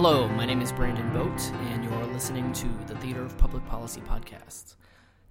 [0.00, 1.40] Hello, my name is Brandon Boat,
[1.72, 4.76] and you're listening to the Theater of Public Policy podcast.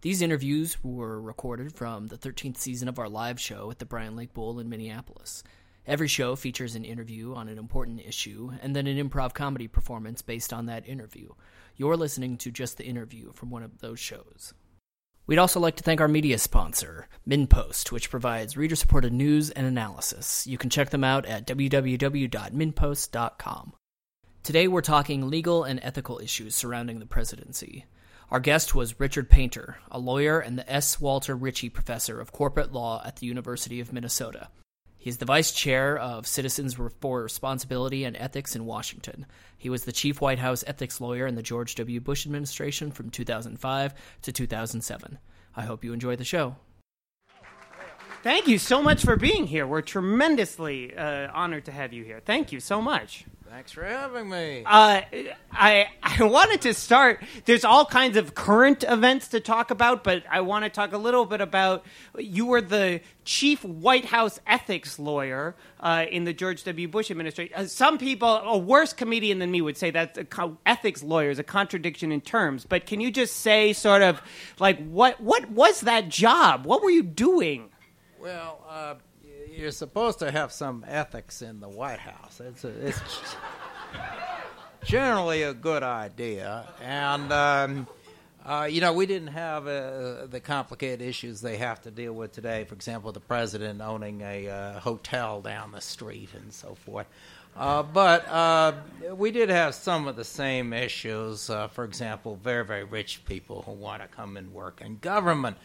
[0.02, 4.18] These interviews were recorded from the 13th season of our live show at the Bryant
[4.18, 5.42] Lake Bowl in Minneapolis.
[5.86, 10.22] Every show features an interview on an important issue and then an improv comedy performance
[10.22, 11.30] based on that interview.
[11.78, 14.54] You're listening to just the interview from one of those shows.
[15.28, 19.66] We'd also like to thank our media sponsor, MinnPost, which provides reader supported news and
[19.66, 20.46] analysis.
[20.46, 23.74] You can check them out at www.minnpost.com.
[24.44, 27.86] Today we're talking legal and ethical issues surrounding the presidency.
[28.32, 31.00] Our guest was Richard Painter, a lawyer and the S.
[31.00, 34.50] Walter Richey Professor of Corporate Law at the University of Minnesota.
[34.98, 39.26] He's the vice chair of Citizens for Responsibility and Ethics in Washington.
[39.58, 42.02] He was the chief White House ethics lawyer in the George W.
[42.02, 45.20] Bush administration from 2005 to 2007.
[45.56, 46.56] I hope you enjoy the show.
[48.24, 49.66] Thank you so much for being here.
[49.66, 52.20] We're tremendously uh, honored to have you here.
[52.20, 53.26] Thank you so much.
[53.50, 54.64] Thanks for having me.
[54.66, 55.02] Uh,
[55.52, 57.24] I I wanted to start.
[57.46, 60.98] There's all kinds of current events to talk about, but I want to talk a
[60.98, 61.86] little bit about.
[62.18, 66.88] You were the chief White House ethics lawyer uh, in the George W.
[66.88, 67.56] Bush administration.
[67.56, 71.40] Uh, some people, a worse comedian than me, would say that co- ethics lawyer is
[71.40, 72.66] a contradiction in terms.
[72.66, 74.22] But can you just say, sort of,
[74.60, 76.66] like what what was that job?
[76.66, 77.70] What were you doing?
[78.20, 79.00] Well.
[79.58, 82.40] You're supposed to have some ethics in the White House.
[82.40, 83.02] It's a, it's
[84.84, 87.88] generally a good idea, and um,
[88.46, 92.34] uh, you know we didn't have uh, the complicated issues they have to deal with
[92.34, 92.66] today.
[92.66, 97.08] For example, the president owning a uh, hotel down the street and so forth.
[97.56, 98.74] Uh, but uh,
[99.16, 101.50] we did have some of the same issues.
[101.50, 105.58] Uh, for example, very very rich people who want to come and work in government.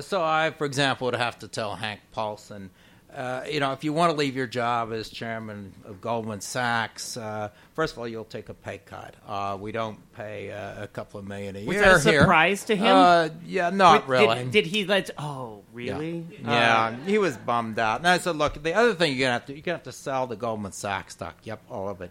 [0.00, 2.70] so I, for example, would have to tell Hank Paulson
[3.14, 7.16] uh, you know, if you want to leave your job as chairman of Goldman Sachs,
[7.16, 9.14] uh, first of all, you'll take a pay cut.
[9.26, 11.92] Uh, we don't pay uh, a couple of million a Was year.
[11.92, 12.20] Was that a here.
[12.22, 12.96] surprise to him?
[12.96, 14.36] Uh, yeah, not did, really.
[14.44, 15.10] Did, did, he let?
[15.18, 16.26] Oh, really?
[16.42, 17.98] Yeah, yeah he was bummed out.
[17.98, 19.92] And I said, look, the other thing you're gonna have to you're gonna have to
[19.92, 21.36] sell the Goldman Sachs stock.
[21.44, 22.10] Yep, all of it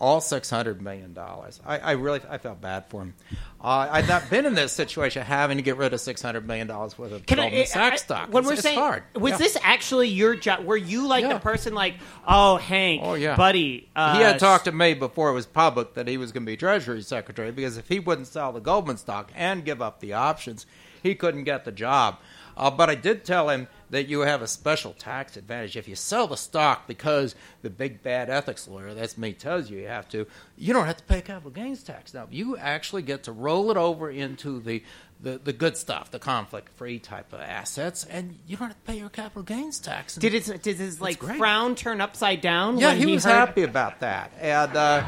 [0.00, 1.60] all six hundred million dollars.
[1.64, 3.14] I, I, really I felt bad for him.
[3.60, 6.66] Uh, I've not been in this situation having to get rid of six hundred million
[6.66, 8.32] dollars worth of Can Goldman I, Sachs stock.
[8.32, 9.02] When it's, we're it's saying, hard.
[9.14, 9.36] was yeah.
[9.36, 10.64] this actually your job?
[10.64, 11.34] Were you like yeah.
[11.34, 11.96] the person like,
[12.26, 13.36] oh Hank, oh, yeah.
[13.36, 13.90] buddy?
[13.94, 16.50] Uh, he had talked to me before it was public that he was going to
[16.50, 20.14] be Treasury Secretary because if he wouldn't sell the Goldman stock and give up the
[20.14, 20.64] options,
[21.02, 22.18] he couldn't get the job.
[22.56, 25.96] Uh, but I did tell him that you have a special tax advantage if you
[25.96, 30.08] sell the stock because the big bad ethics lawyer, that's me, tells you you have
[30.08, 30.26] to.
[30.56, 32.14] You don't have to pay capital gains tax.
[32.14, 34.82] Now you actually get to roll it over into the
[35.22, 38.92] the, the good stuff, the conflict free type of assets, and you don't have to
[38.92, 40.16] pay your capital gains tax.
[40.16, 42.78] Did his did his like frown turn upside down?
[42.78, 43.32] Yeah, he, he, was heard...
[43.32, 45.04] happy about that, and uh,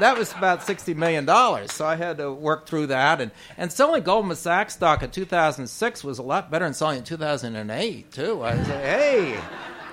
[0.00, 1.72] that was about sixty million dollars.
[1.72, 5.24] So I had to work through that, and and selling Goldman Sachs stock in two
[5.24, 8.42] thousand six was a lot better than selling in two thousand and eight too.
[8.42, 9.40] I was like, hey,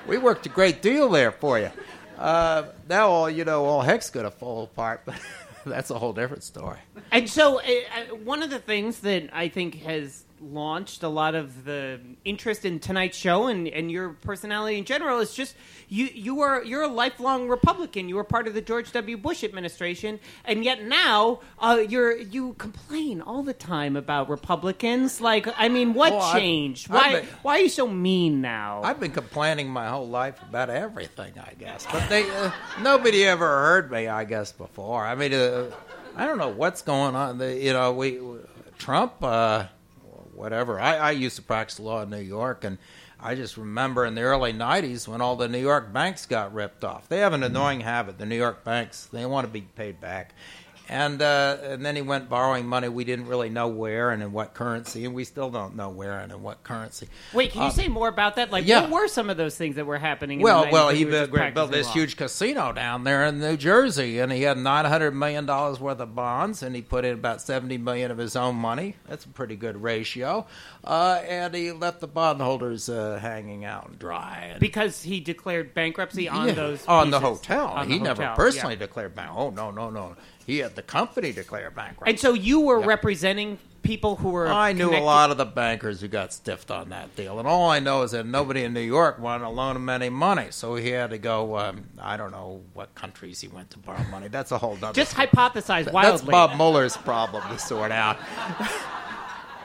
[0.08, 1.70] we worked a great deal there for you.
[2.18, 5.16] Uh, now all you know, all heck's gonna fall apart, but.
[5.66, 6.80] that's a whole different story.
[7.12, 11.36] And so, uh, uh, one of the things that I think has launched a lot
[11.36, 15.56] of the interest in tonight's show and, and your personality in general is just
[15.88, 18.10] you you are you're a lifelong Republican.
[18.10, 19.18] You were part of the George W.
[19.18, 25.20] Bush administration, and yet now uh, you're you complain all the time about Republicans.
[25.20, 26.90] Like, I mean, what well, changed?
[26.90, 28.82] I've, why I've been, why are you so mean now?
[28.84, 32.52] I've been complaining my whole life about everything, I guess, but they uh,
[32.82, 35.06] nobody ever heard me, I guess, before.
[35.06, 35.34] I mean.
[35.34, 35.72] Uh,
[36.16, 37.38] I don't know what's going on.
[37.38, 38.20] The, you know, we
[38.78, 39.66] Trump, uh,
[40.40, 40.80] whatever.
[40.80, 42.78] I, I used to practice law in New York, and
[43.20, 46.84] I just remember in the early '90s when all the New York banks got ripped
[46.84, 47.10] off.
[47.10, 48.18] They have an annoying habit.
[48.18, 50.34] The New York banks they want to be paid back,
[50.90, 54.32] and uh, and then he went borrowing money we didn't really know where and in
[54.32, 57.08] what currency, and we still don't know where and in what currency.
[57.34, 58.52] Wait, can you uh, say more about that?
[58.52, 58.82] Like, yeah.
[58.82, 60.42] what were some of those things that were happening?
[60.42, 61.94] Well, well, he built, built this law?
[61.94, 66.00] huge casino down there in New Jersey, and he had nine hundred million dollars worth
[66.00, 68.96] of bonds, and he put in about seventy million of his own money.
[69.08, 70.48] That's a pretty good ratio,
[70.84, 74.50] uh, and he left the bondholders uh, hanging out and dry.
[74.52, 77.12] And, because he declared bankruptcy on yeah, those on pieces.
[77.12, 77.68] the hotel.
[77.68, 78.80] On he the never hotel, personally yeah.
[78.80, 79.40] declared bankruptcy.
[79.40, 80.16] Oh no, no, no.
[80.50, 82.10] He had the company declare bankruptcy.
[82.10, 82.88] And so you were Yep.
[82.88, 84.48] representing people who were.
[84.48, 87.48] I knew connected- a lot of the bankers who got stiffed on that deal, and
[87.48, 90.48] all I know is that nobody in New York wanted to loan him any money,
[90.50, 91.58] so he had to go.
[91.58, 94.28] Um, I don't know what countries he went to borrow money.
[94.28, 94.92] That's a whole other.
[94.94, 95.28] Just story.
[95.28, 96.22] hypothesize That's.
[96.24, 98.18] Bob Mueller's problem to sort out.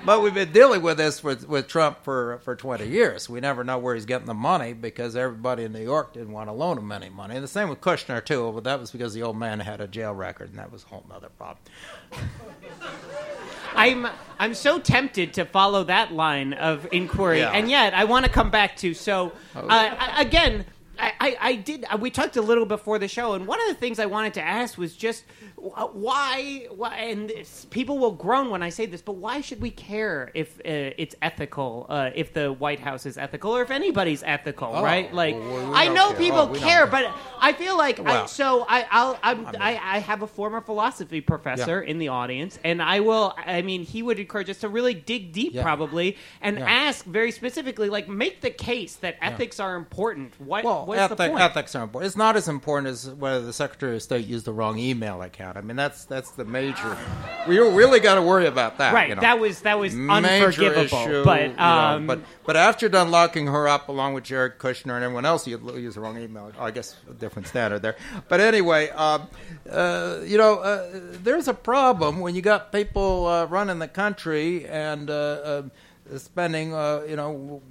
[0.05, 3.29] but we've been dealing with this with, with Trump for, for 20 years.
[3.29, 6.49] We never know where he's getting the money because everybody in New York didn't want
[6.49, 7.35] to loan him any money.
[7.35, 9.87] And the same with Kushner, too, but that was because the old man had a
[9.87, 11.59] jail record, and that was a whole other problem.
[13.77, 14.07] I'm
[14.39, 17.51] I'm so tempted to follow that line of inquiry, Yeah.
[17.51, 20.65] and yet I want to come back to so uh, again.
[20.97, 21.85] I, I, I did.
[21.99, 24.43] We talked a little before the show, and one of the things I wanted to
[24.43, 25.25] ask was just
[25.93, 26.67] why.
[26.75, 26.97] Why?
[26.97, 30.59] And it's- people will groan when I say this, but why should we care if
[30.61, 31.87] uh, it's ethical?
[31.89, 35.13] Uh, if the White House is ethical, or if anybody's ethical, Oh, right?
[35.13, 36.19] Like, well, we- we I know care.
[36.19, 36.87] people Oh, care, care.
[36.87, 38.65] but I feel like I, so.
[38.69, 43.01] I I'll, I'm, I I have a former philosophy professor in the audience, and I
[43.01, 43.35] will.
[43.37, 45.63] I mean, he would encourage us to really dig deep, Yeah.
[45.63, 46.69] probably, and Yeah.
[46.69, 50.33] ask very specifically, like, make the case that ethics are important.
[50.41, 51.41] What Well, what's ethic, the point?
[51.41, 52.09] ethics are important.
[52.09, 55.54] It's not as important as whether the Secretary of State used the wrong email account.
[55.57, 56.97] I mean, that's that's the major.
[57.47, 58.93] We really got to worry about that.
[58.93, 59.21] Right, you know.
[59.21, 60.99] that was that was Major unforgivable.
[60.99, 64.59] issue, but you know, um, but but after done locking her up along with Jared
[64.59, 66.51] Kushner and everyone else, you use the wrong email.
[66.59, 67.97] I guess a different standard there.
[68.29, 69.29] But anyway, um,
[69.71, 70.89] uh, you know, uh,
[71.23, 75.63] there's a problem when you got people uh, running the country and uh, uh,
[76.19, 77.63] spending, uh, you know.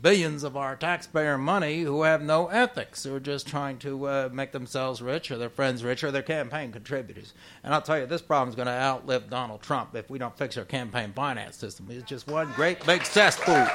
[0.00, 4.28] Billions of our taxpayer money who have no ethics, who are just trying to uh,
[4.32, 7.34] make themselves rich or their friends rich or their campaign contributors.
[7.64, 10.36] And I'll tell you, this problem is going to outlive Donald Trump if we don't
[10.38, 11.88] fix our campaign finance system.
[11.90, 13.66] It's just one great big cesspool.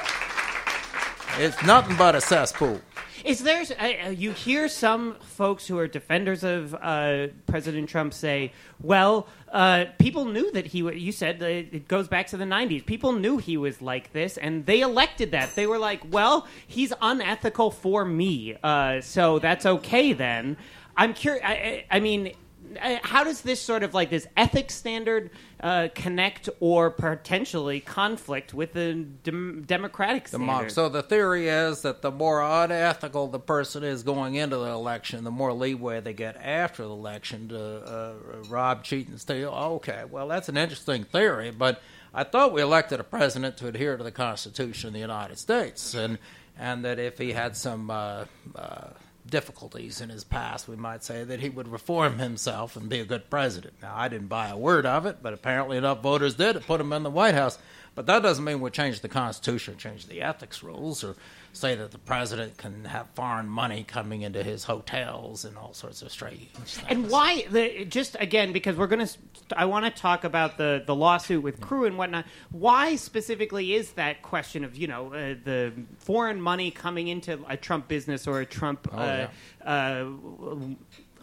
[1.36, 2.80] It's nothing but a cesspool.
[3.24, 3.64] Is there?
[3.80, 9.86] Uh, you hear some folks who are defenders of uh, President Trump say, "Well, uh,
[9.98, 12.84] people knew that he." You said it goes back to the '90s.
[12.84, 15.54] People knew he was like this, and they elected that.
[15.54, 20.58] They were like, "Well, he's unethical for me, uh, so that's okay then."
[20.94, 21.42] I'm curious.
[21.44, 22.34] I, I mean.
[22.78, 25.30] Uh, How does this sort of like this ethics standard
[25.60, 30.46] uh, connect or potentially conflict with the dem- democratic The standard?
[30.46, 30.70] mock.
[30.70, 35.24] So the theory is that the more unethical the person is going into the election,
[35.24, 38.12] the more leeway they get after the election to uh,
[38.48, 39.50] rob, cheat, and steal.
[39.50, 41.80] Okay, well that's an interesting theory, but
[42.12, 45.94] I thought we elected a president to adhere to the Constitution of the United States,
[45.94, 46.18] and
[46.58, 47.90] and that if he had some.
[47.90, 48.88] Uh, uh,
[49.26, 53.04] difficulties in his past, we might say that he would reform himself and be a
[53.04, 53.74] good president.
[53.80, 56.80] Now, I didn't buy a word of it, but apparently enough voters did to put
[56.80, 57.58] him in the White House.
[57.94, 61.14] But that doesn't mean we change the Constitution, change the ethics rules, or
[61.52, 66.02] say that the president can have foreign money coming into his hotels and all sorts
[66.02, 66.80] of strange things.
[66.88, 69.08] And why the just again because we're gonna
[69.56, 72.26] I want to talk about the the lawsuit with CREW and whatnot.
[72.50, 77.56] Why specifically is that question of you know uh, the foreign money coming into a
[77.56, 79.28] Trump business or a Trump uh,
[79.64, 80.06] uh,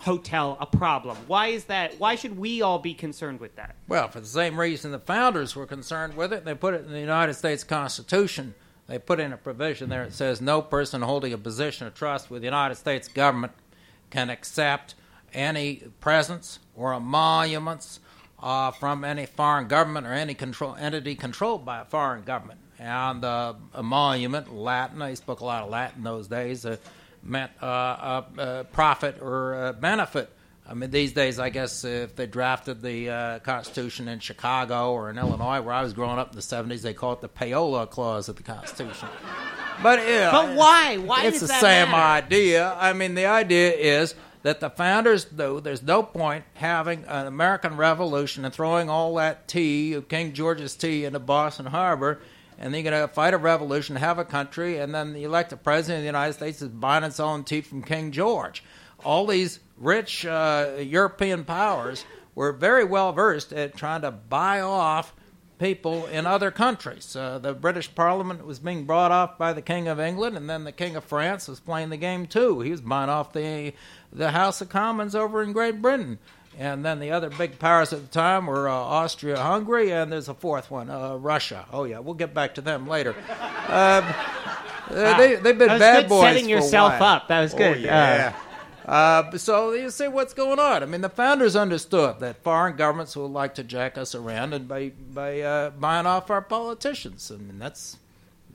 [0.01, 1.18] hotel a problem?
[1.27, 2.00] Why is that?
[2.00, 3.75] Why should we all be concerned with that?
[3.88, 6.92] Well, for the same reason the founders were concerned with it, they put it in
[6.92, 8.53] the United States Constitution.
[8.88, 12.30] They put in a provision there that says no person holding a position of trust
[12.30, 13.53] with the United States government
[14.09, 14.95] can accept
[15.33, 18.00] any presents or emoluments
[18.42, 22.59] uh, from any foreign government or any control entity controlled by a foreign government.
[22.80, 26.77] And uh, emolument, Latin, I spoke a lot of Latin those days, uh,
[27.24, 30.30] meant uh, uh, uh, profit or uh, benefit.
[30.68, 35.10] I mean, these days, I guess if they drafted the uh, Constitution in Chicago or
[35.10, 37.90] in Illinois, where I was growing up in the 70s, they call it the payola
[37.90, 39.10] clause of the Constitution.
[39.84, 40.98] But yeah, But why?
[40.98, 42.25] Why it's the same matter?
[42.25, 42.74] idea.
[42.80, 44.13] I mean, the idea is
[44.44, 49.48] that the founders knew there's no point having an American Revolution and throwing all that
[49.48, 52.20] tea, King George's tea, into Boston Harbor,
[52.62, 55.63] and then you're going to fight a revolution, have a country, and then the elected
[55.63, 58.63] president of the United States is buying its own tea from King George.
[59.03, 65.12] All these rich uh, European powers were very well versed at trying to buy off
[65.58, 67.15] people in other countries.
[67.15, 70.63] Uh, the British Parliament was being brought off by the King of England, and then
[70.63, 72.62] the King of France was playing the game too.
[72.62, 73.74] He was buying off the
[74.13, 76.20] the House of Commons over in Great Britain.
[76.60, 80.27] And then the other big powers at the time were uh, Austria, Hungary, and there's
[80.27, 81.65] a fourth one, uh, Russia.
[81.72, 83.15] Oh yeah, we'll get back to them later.
[83.67, 84.03] Um,
[84.89, 87.29] uh, they, they've been bad good boys setting for a yourself up.
[87.29, 87.81] That was Oh, good.
[87.81, 88.36] yeah.
[88.86, 90.84] Uh, so you see what's going on.
[90.84, 94.67] I mean, the founders understood that foreign governments would like to jack us around and
[94.67, 97.31] by by uh, buying off our politicians.
[97.34, 97.98] I mean, that's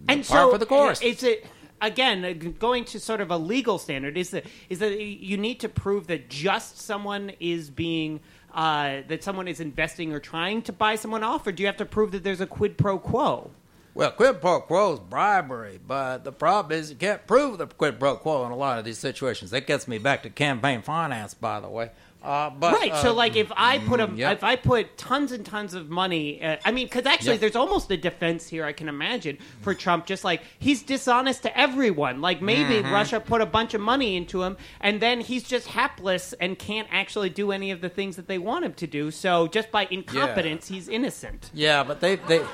[0.09, 1.01] and so for the course.
[1.01, 1.47] Is it
[1.81, 4.17] again uh, going to sort of a legal standard?
[4.17, 8.21] Is that is that you need to prove that just someone is being
[8.55, 11.77] uh, that someone is investing or trying to buy someone off, or do you have
[11.77, 13.51] to prove that there's a quid pro quo?
[13.95, 17.99] Well, quid pro quo is bribery, but the problem is you can't prove the quid
[17.99, 19.53] pro quo in a lot of these situations.
[19.53, 21.91] That gets me back to campaign finance, by the way.
[22.27, 22.91] Uh, but, right.
[22.93, 24.39] uh, so, like, if I put a, yep.
[24.39, 27.41] if I put tons and tons of money, uh, I mean, because actually, Yep.
[27.41, 28.65] there's almost a defense here.
[28.65, 32.21] I can imagine for Trump, just like he's dishonest to everyone.
[32.21, 32.93] Like maybe Mm-hmm.
[32.93, 36.89] Russia put a bunch of money into him, and then he's just hapless and can't
[36.91, 39.11] actually do any of the things that they want him to do.
[39.13, 41.51] So, just by incompetence, he's innocent.
[41.55, 42.45] Yeah, but they they.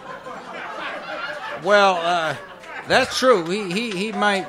[1.64, 2.36] Well, uh,
[2.88, 3.44] that's true.
[3.46, 4.46] He he he might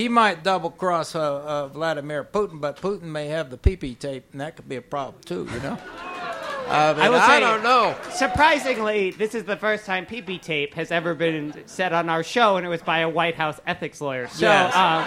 [0.00, 4.24] he might double cross uh, uh, Vladimir Putin, but Putin may have the PP tape,
[4.32, 5.46] and that could be a problem too.
[5.52, 5.78] You know.
[6.68, 7.96] I, mean, I will I say- don't know.
[8.12, 12.56] Surprisingly, this is the first time PP tape has ever been said on our show,
[12.56, 14.26] and it was by a White House ethics lawyer.
[14.28, 14.72] So, Yes.
[14.74, 15.06] uh,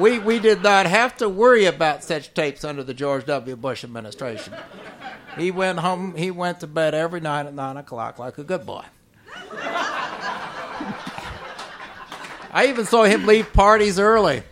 [0.00, 3.54] We we did not have to worry about such tapes under the George W.
[3.56, 4.54] Bush administration.
[5.36, 6.14] He went home.
[6.16, 8.84] He went to bed every night at nine o'clock like a good boy.
[12.56, 14.42] I even saw him leave parties early.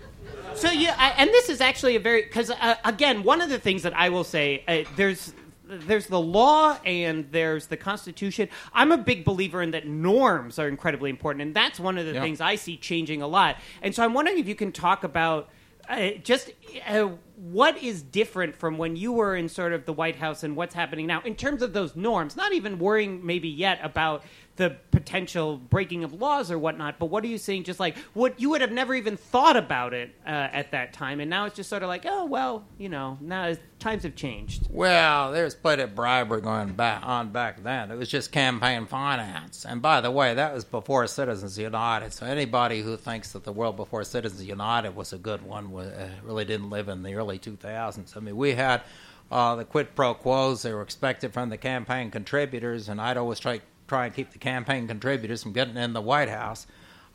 [0.55, 3.59] So yeah, I, and this is actually a very because uh, again, one of the
[3.59, 5.33] things that I will say uh, there's
[5.67, 8.51] there's the law and there's the Constitution.
[8.75, 12.13] I'm a big believer in that norms are incredibly important, and that's one of the
[12.13, 12.21] Yeah.
[12.21, 13.57] things I see changing a lot.
[13.81, 15.49] And so I'm wondering if you can talk about.
[15.87, 16.51] Uh, just
[16.89, 20.57] uh, what is different from when you were in sort of the White House and
[20.57, 22.37] what's happening now in terms of those norms?
[22.37, 24.25] Not even worrying maybe yet about
[24.57, 27.65] the potential breaking of laws or whatnot, but what are you seeing?
[27.65, 31.21] Just like what you would have never even thought about it uh, at that time,
[31.21, 34.67] and now it's just sort of like, oh well, you know, now times have changed.
[34.71, 37.91] Well, there's plenty of bribery going back on back then.
[37.91, 39.67] It was just campaign finance.
[39.67, 42.13] And by the way, that was before Citizens United.
[42.13, 46.09] So anybody who thinks that the world before Citizens United was a good one uh,
[46.23, 48.17] really didn't live in the early 2000s.
[48.17, 48.83] I mean, we had
[49.31, 53.39] uh, the quid pro quos that were expected from the campaign contributors, and I'd always
[53.39, 56.67] try try and keep the campaign contributors from getting in the White House.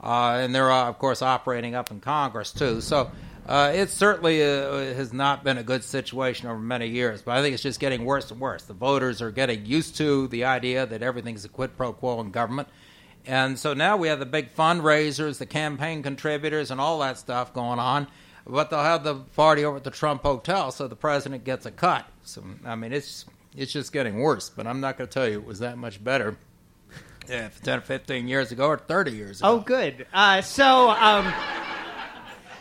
[0.02, 2.80] Uh, and they're, uh, of course, operating up in Congress, too.
[2.80, 3.12] So
[3.46, 7.42] uh, it certainly uh, has not been a good situation over many years, but I
[7.42, 8.64] think it's just getting worse and worse.
[8.64, 12.32] The voters are getting used to the idea that everything's a quid pro quo in
[12.32, 12.68] government.
[13.26, 17.54] And so now we have the big fundraisers, the campaign contributors, and all that stuff
[17.54, 18.08] going on.
[18.48, 21.72] But they'll have the party over at the Trump Hotel, so the president gets a
[21.72, 22.06] cut.
[22.24, 24.50] So I mean, it's it's just getting worse.
[24.50, 26.38] But I'm not going to tell you it was that much better.
[27.29, 29.50] Yeah, 10 or 15 years ago or 30 years ago.
[29.50, 30.07] Oh, good.
[30.13, 31.31] Uh, so, um,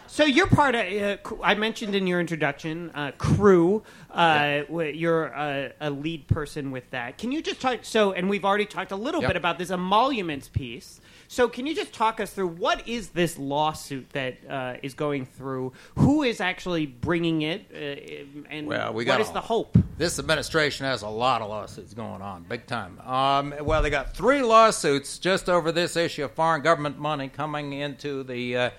[0.06, 0.84] so you're part of.
[0.84, 3.82] Uh, I mentioned in your introduction, uh, CREW.
[4.10, 7.18] Uh, wh- You're uh, a lead person with that.
[7.18, 7.80] Can you just talk?
[7.82, 9.30] So, and we've already talked a little Yep.
[9.30, 11.00] bit about this emoluments piece.
[11.30, 15.26] So, can you just talk us through what is this lawsuit that uh, is going
[15.26, 15.74] through?
[15.96, 17.66] Who is actually bringing it?
[17.70, 19.76] Uh, and Well, we what is all- the hope?
[19.98, 22.98] This administration has a lot of lawsuits going on, big time.
[23.00, 27.74] Um, well, they got three lawsuits just over this issue of foreign government money coming
[27.74, 28.70] into the uh,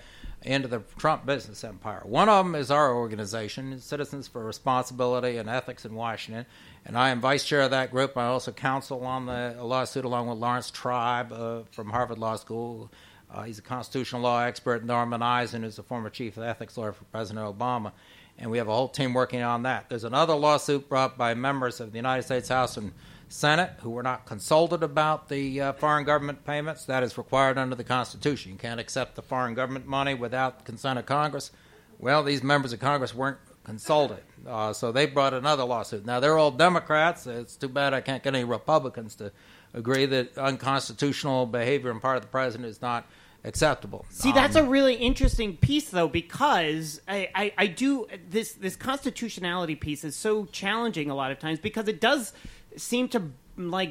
[0.42, 2.00] into the Trump business empire.
[2.04, 6.46] One of them is our organization, Citizens for Responsibility and Ethics in Washington,
[6.86, 8.16] and I am vice chair of that group.
[8.16, 12.90] I also counsel on the lawsuit along with Laurence Tribe uh, from Harvard Law School.
[13.30, 14.84] Uh, he's a constitutional law expert.
[14.84, 17.92] Norman Eisen, who's a former chief of ethics lawyer for President Obama
[18.40, 19.88] and we have a whole team working on that.
[19.88, 22.92] There's another lawsuit brought by members of the United States House and
[23.30, 26.84] Senate who were not consulted about the uh, foreign government payments.
[26.84, 28.52] That is required under the Constitution.
[28.52, 31.52] You can't accept the foreign government money without consent of Congress.
[32.00, 36.04] Well, these members of Congress weren't consulted, uh, so they brought another lawsuit.
[36.04, 37.26] Now they're all Democrats.
[37.28, 39.30] It's too bad I can't get any Republicans to
[39.74, 43.06] agree that unconstitutional behavior on part of the president is not
[43.44, 44.04] acceptable.
[44.10, 49.76] See, that's a really interesting piece, though, because I, I, I do this this constitutionality
[49.76, 52.32] piece is so challenging a lot of times because it does
[52.76, 53.90] seem to like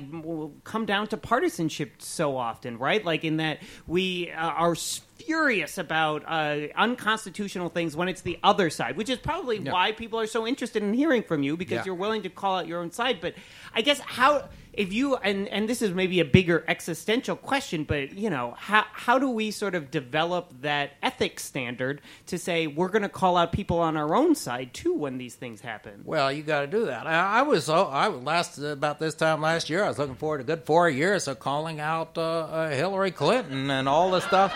[0.64, 3.06] come down to partisanship so often, right?
[3.06, 8.70] Like in that we uh, are furious about uh, unconstitutional things when it's the other
[8.72, 9.72] side, which is probably Yeah.
[9.72, 11.86] why people are so interested in hearing from you because Yeah.
[11.86, 13.20] you're willing to call out your own side.
[13.22, 13.36] But
[13.74, 18.14] I guess how if you and and this is maybe a bigger existential question, but
[18.14, 22.90] you know how how do we sort of develop that ethics standard to say we're
[22.90, 26.02] going to call out people on our own side too when these things happen?
[26.06, 27.08] Well, you got to do that.
[27.08, 29.84] I, I was oh, I last about this time last year.
[29.84, 33.70] I was looking forward to good four years of calling out uh, uh, Hillary Clinton
[33.72, 34.54] and all this stuff.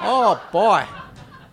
[0.00, 0.86] Oh boy,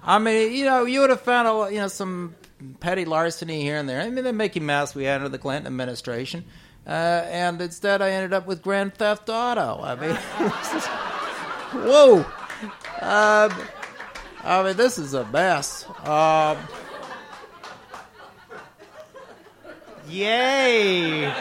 [0.02, 2.36] I mean, you know, you would have found you know some
[2.80, 4.02] petty larceny here and there.
[4.02, 6.46] I mean, the Mickey Mouse we had under the Clinton administration,
[6.88, 9.82] uh, and instead I ended up with Grand Theft Auto.
[9.84, 10.16] I mean,
[11.86, 12.26] whoa.
[13.02, 13.54] Um,
[14.44, 15.86] I mean, this is a mess.
[16.06, 16.58] Um,
[20.10, 21.34] Yay!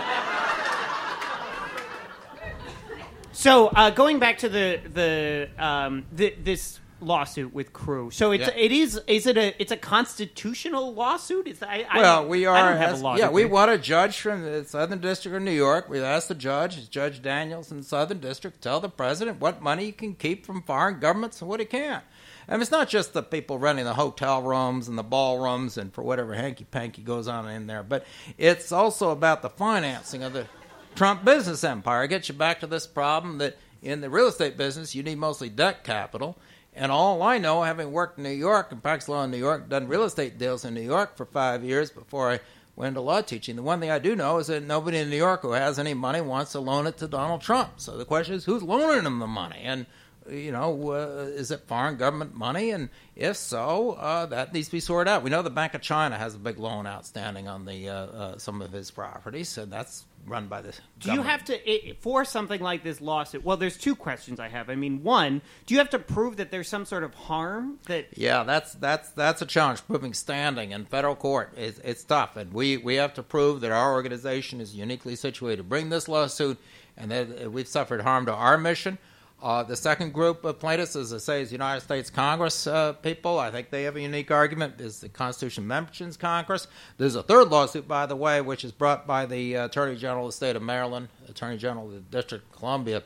[3.32, 8.10] So uh, going back to the the, um, the this lawsuit with CREW.
[8.12, 8.54] So it's Yeah.
[8.56, 11.46] it is is it a it's a constitutional lawsuit?
[11.46, 12.68] Is I, I- Well, we I are.
[12.70, 15.42] don't have has- a law yeah, we want a judge from the Southern District of
[15.42, 15.88] New York.
[15.88, 19.86] We asked the judge, Judge Daniels in the Southern District, tell the president what money
[19.86, 22.02] he can keep from foreign governments and what he can't.
[22.48, 26.02] And it's not just the people running the hotel rooms and the ballrooms and for
[26.02, 28.06] whatever hanky panky goes on in there, but
[28.38, 30.46] it's also about the financing of the
[30.94, 32.04] Trump business empire.
[32.04, 35.18] It gets you back to this problem that in the real estate business, you need
[35.18, 36.38] mostly debt capital.
[36.76, 39.68] And all I know, having worked in New York and practiced law in New York,
[39.68, 42.40] done real estate deals in New York for five years before I
[42.76, 45.16] went into law teaching, the one thing I do know is that nobody in New
[45.16, 47.80] York who has any money wants to loan it to Donald Trump.
[47.80, 49.62] So the question is, who's loaning him the money?
[49.64, 49.86] And
[50.30, 52.70] you know, uh, is it foreign government money?
[52.70, 55.22] And if so, uh, that needs to be sorted out.
[55.22, 58.38] We know the Bank of China has a big loan outstanding on the uh, uh,
[58.38, 60.72] some of his properties, and that's run by the.
[60.98, 63.44] Do you have to i for something like this lawsuit?
[63.44, 64.68] Well, there's two questions I have.
[64.68, 68.06] I mean, one, do you have to prove that there's some sort of harm that
[68.16, 69.86] Yeah, that's that's that's a challenge.
[69.86, 73.72] Proving standing in federal court it's, it's tough, and we we have to prove that
[73.72, 76.58] our organization is uniquely situated to bring this lawsuit,
[76.96, 78.98] and that we've suffered harm to our mission.
[79.42, 83.38] Uh, the second group of plaintiffs, as I say, is United States Congress uh, people.
[83.38, 84.80] I think they have a unique argument.
[84.80, 86.66] Is the Constitution mentions Congress?
[86.96, 90.24] There's a third lawsuit, by the way, which is brought by the uh, Attorney General
[90.26, 93.02] of the state of Maryland, Attorney General of the District of Columbia.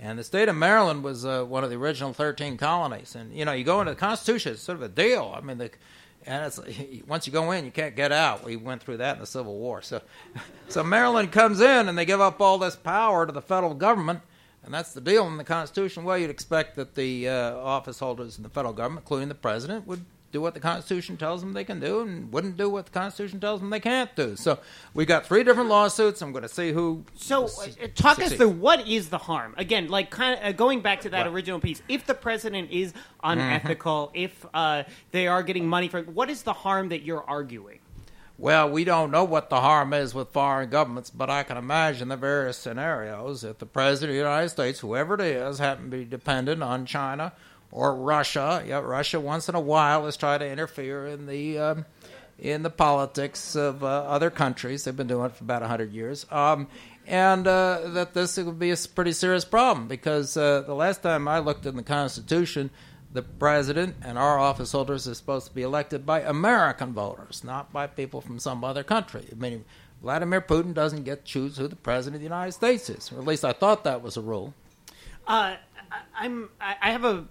[0.00, 3.16] And the state of Maryland was uh, one of the original 13 colonies.
[3.16, 5.34] And, you know, you go into the Constitution, it's sort of a deal.
[5.36, 5.70] I mean, the,
[6.24, 6.60] and it's,
[7.06, 8.44] once you go in, you can't get out.
[8.44, 9.82] We went through that in the Civil War.
[9.82, 10.02] So,
[10.68, 14.20] so Maryland comes in and they give up all this power to the federal government.
[14.64, 16.04] And that's the deal in the Constitution.
[16.04, 19.86] Well, you'd expect that the uh, office holders in the federal government, including the president,
[19.86, 22.90] would do what the Constitution tells them they can do and wouldn't do what the
[22.90, 24.34] Constitution tells them they can't do.
[24.34, 24.58] So
[24.92, 26.20] we've got three different lawsuits.
[26.22, 27.04] I'm going to see who.
[27.14, 29.54] So, uh, talk us through what is the harm?
[29.58, 31.32] Again, like kind of uh, going back to that Right.
[31.32, 31.82] original piece.
[31.88, 32.92] If the president is
[33.22, 34.24] unethical, Mm-hmm.
[34.24, 37.78] if uh, they are getting money from, what is the harm that you're arguing?
[38.36, 42.08] Well, we don't know what the harm is with foreign governments, but I can imagine
[42.08, 43.44] the various scenarios.
[43.44, 46.84] If the President of the United States, whoever it is, happen to be dependent on
[46.84, 47.32] China
[47.70, 51.84] or Russia, yeah, Russia once in a while has tried to interfere in the um,
[52.36, 54.82] in the politics of uh, other countries.
[54.82, 56.26] They've been doing it for about hundred years.
[56.32, 56.66] Um,
[57.06, 61.28] and uh, that this would be a pretty serious problem because uh, the last time
[61.28, 62.70] I looked in the Constitution,
[63.14, 67.72] the president and our office holders are supposed to be elected by American voters, not
[67.72, 69.26] by people from some other country.
[69.30, 69.64] I mean,
[70.02, 73.18] Vladimir Putin doesn't get to choose who the president of the United States is, or
[73.18, 74.52] at least I thought that was a rule.
[75.26, 75.54] Uh,
[75.90, 76.50] I, I'm.
[76.60, 77.24] I I have a.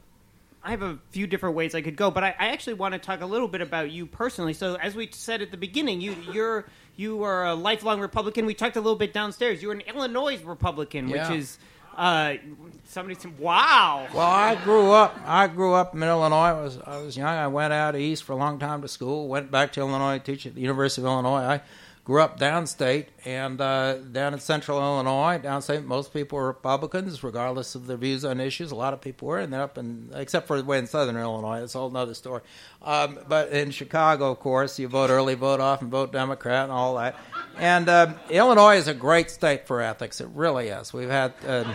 [0.65, 2.99] I have a few different ways I could go, but I, I actually want to
[2.99, 4.53] talk a little bit about you personally.
[4.53, 6.65] So, as we said at the beginning, you you're
[6.95, 8.45] you are a lifelong Republican.
[8.45, 9.61] We talked a little bit downstairs.
[9.61, 11.29] You're an Illinois Republican, Yeah.
[11.29, 11.59] which is
[11.95, 12.36] uh,
[12.86, 15.19] somebody said, "Wow." Well, I grew up.
[15.25, 16.38] I grew up in Illinois.
[16.38, 17.27] I was I was young.
[17.27, 19.27] I went out east for a long time to school.
[19.27, 21.41] Went back to Illinois, to teach at the University of Illinois.
[21.41, 21.62] I
[22.05, 25.39] grew up downstate and uh, down in central Illinois.
[25.41, 28.71] Downstate, most people were Republicans, regardless of their views on issues.
[28.71, 31.15] A lot of people were, and then up in except for the way in southern
[31.15, 32.41] Illinois, it's a whole other story.
[32.81, 36.95] Um, but in Chicago, of course, you vote early, vote often, vote Democrat, and all
[36.97, 37.15] that.
[37.57, 40.19] And um, Illinois is a great state for ethics.
[40.19, 40.91] It really is.
[40.91, 41.33] We've had.
[41.47, 41.73] Um,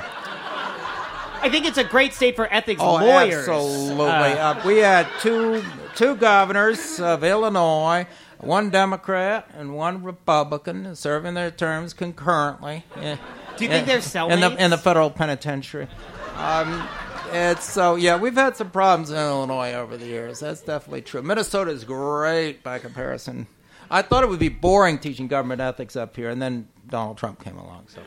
[1.40, 3.48] I think it's a great state for ethics Oh, lawyers.
[3.48, 4.04] absolutely.
[4.06, 5.62] Uh, Uh, we had two
[5.94, 8.06] two governors of Illinois,
[8.40, 12.84] one Democrat and one Republican, serving their terms concurrently.
[12.94, 15.88] Do you think they're in the in the federal penitentiary?
[16.36, 16.86] Um,
[17.32, 20.40] it's so yeah, we've had some problems in Illinois over the years.
[20.40, 21.22] That's definitely true.
[21.22, 23.48] Minnesota is great by comparison.
[23.90, 27.42] I thought it would be boring teaching government ethics up here, and then Donald Trump
[27.42, 27.86] came along.
[27.88, 28.00] So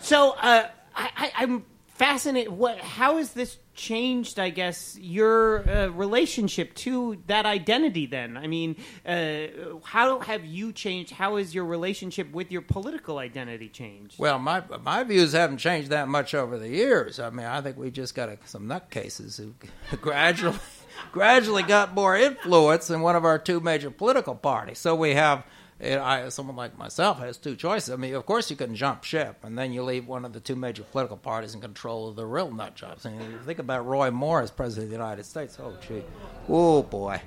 [0.00, 1.64] So uh, I, I, I'm
[1.96, 2.52] fascinated.
[2.52, 2.78] What?
[2.78, 4.38] How has this changed?
[4.38, 8.06] I guess your uh, relationship to that identity.
[8.06, 11.12] Then, I mean, uh, how have you changed?
[11.12, 14.18] How has your relationship with your political identity changed?
[14.18, 17.18] Well, my my views haven't changed that much over the years.
[17.18, 19.54] I mean, I think we just got a, some nutcases who
[19.96, 20.58] gradually
[21.12, 24.78] gradually got more influence in one of our two major political parties.
[24.78, 25.44] So we have.
[25.80, 27.90] I, someone like myself has two choices.
[27.90, 30.40] I mean, of course, you can jump ship, and then you leave one of the
[30.40, 33.04] two major political parties in control of the real nut jobs.
[33.04, 35.58] I mean, think about Roy Moore as president of the United States.
[35.60, 36.02] Oh, gee,
[36.48, 37.20] oh boy,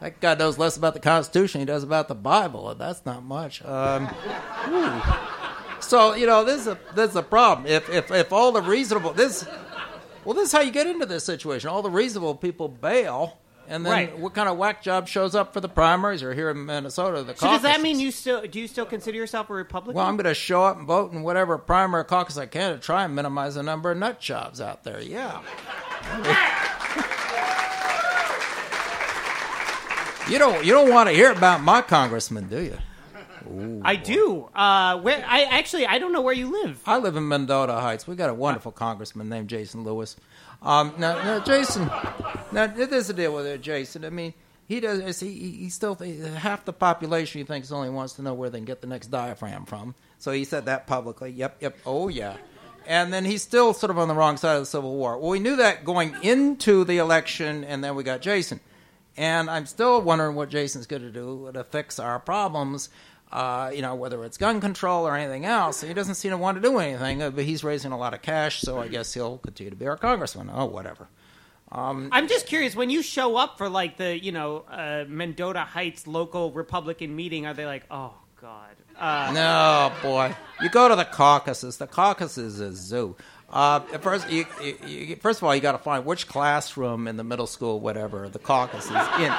[0.00, 3.06] that guy knows less about the Constitution than he does about the Bible, and that's
[3.06, 3.64] not much.
[3.64, 4.08] Um.
[5.86, 7.66] So you know, this is a this is a problem.
[7.66, 9.46] If if if all the reasonable this,
[10.24, 11.68] well, this is how you get into this situation.
[11.68, 13.38] All the reasonable people bail,
[13.68, 14.18] and then right.
[14.18, 17.22] what kind of whack job shows up for the primaries or here in Minnesota?
[17.22, 19.96] The so does that mean you still do you still consider yourself a Republican?
[19.96, 22.78] Well, I'm going to show up and vote in whatever primary caucus I can to
[22.78, 25.00] try and minimize the number of nut jobs out there.
[25.00, 25.40] Yeah.
[30.28, 32.78] you don't you don't want to hear about my congressman, do you?
[33.82, 34.48] I do.
[34.54, 36.80] Uh, where I actually I don't know where you live.
[36.86, 38.06] I live in Mendota Heights.
[38.06, 40.16] We got a wonderful congressman named Jason Lewis.
[40.62, 41.90] Um, now, now, Jason,
[42.52, 44.04] now there's a deal with it, Jason.
[44.04, 44.32] I mean,
[44.66, 45.20] he does.
[45.20, 48.64] He he still half the population he thinks only wants to know where they can
[48.64, 49.94] get the next diaphragm from.
[50.18, 51.30] So he said that publicly.
[51.30, 51.78] Yep, yep.
[51.84, 52.36] Oh yeah.
[52.86, 55.18] And then he's still sort of on the wrong side of the Civil War.
[55.18, 58.60] Well, we knew that going into the election, and then we got Jason.
[59.16, 62.88] And I'm still wondering what Jason's going to do to fix our problems.
[63.34, 65.80] Uh, you know, whether it's gun control or anything else.
[65.80, 68.22] He doesn't seem to want to do anything, uh, but he's raising a lot of
[68.22, 70.48] cash, so I guess he'll continue to be our congressman.
[70.54, 71.08] Oh, whatever.
[71.72, 75.62] Um, I'm just curious when you show up for like the you know uh, Mendota
[75.62, 78.76] Heights local Republican meeting, are they like, oh God?
[78.96, 80.36] Uh, no, boy.
[80.62, 81.78] You go to the caucuses.
[81.78, 83.16] The caucus is a zoo.
[83.50, 87.16] Uh, first, you, you, you, first of all, you got to find which classroom in
[87.16, 89.32] the middle school, whatever, the caucus is in.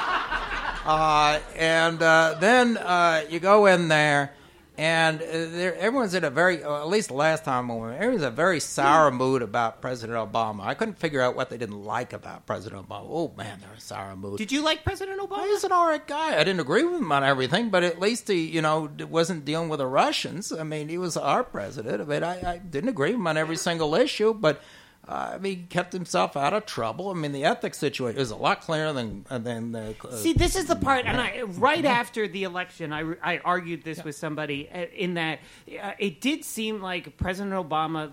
[0.85, 4.31] Uh, and uh, then uh, you go in there
[4.77, 8.59] and uh, everyone's in a very, uh, at least last time, everyone's in a very
[8.59, 10.61] sour mood about President Obama.
[10.61, 13.07] I couldn't figure out what they didn't like about President Obama.
[13.09, 14.37] Oh man, they're in a sour mood.
[14.37, 15.47] Did you like President Obama?
[15.47, 16.35] He's an all right guy.
[16.35, 19.69] I didn't agree with him on everything, but at least he, you know, wasn't dealing
[19.69, 20.51] with the Russians.
[20.51, 22.01] I mean, he was our president.
[22.01, 24.61] I mean, I, I didn't agree with him on every single issue, but
[25.07, 27.09] I mean, he kept himself out of trouble.
[27.09, 29.95] I mean, the ethics situation is a lot clearer than than the.
[30.03, 33.83] Uh, See, this is the part, and I right after the election, I, I argued
[33.83, 34.03] this yeah.
[34.03, 35.39] with somebody uh, in that
[35.81, 38.11] uh, it did seem like President Obama.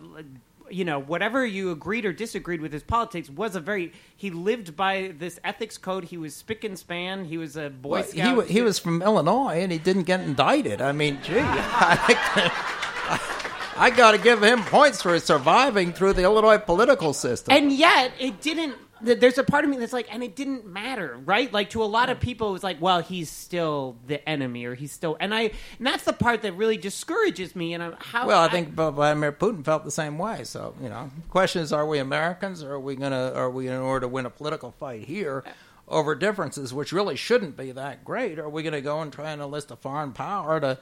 [0.71, 3.93] You know, whatever you agreed or disagreed with his politics was a very.
[4.15, 6.05] He lived by this ethics code.
[6.05, 7.25] He was spick and span.
[7.25, 8.47] He was a Boy well, Scout.
[8.47, 10.83] He, he was from Illinois, and he didn't get indicted.
[10.83, 13.42] I mean, gee, I,
[13.77, 17.55] I got to give him points for surviving through the Illinois political system.
[17.55, 18.77] And yet, it didn't.
[19.01, 21.53] There's a part of me that's like, and it didn't matter, right?
[21.53, 24.77] Like to a lot of people, it was like, well, he's still the enemy, or
[24.77, 27.75] he's still, and I, and that's the part that really discourages me.
[27.75, 28.29] And I'm, how?
[28.29, 30.45] Well, I, I think Vladimir Putin felt the same way.
[30.45, 33.67] So you know, the question is, are we Americans, or are we gonna, are we
[33.67, 35.43] in order to win a political fight here?
[35.89, 39.33] Over differences, which really shouldn't be that great, are we going to go and try
[39.33, 40.79] and enlist a foreign power to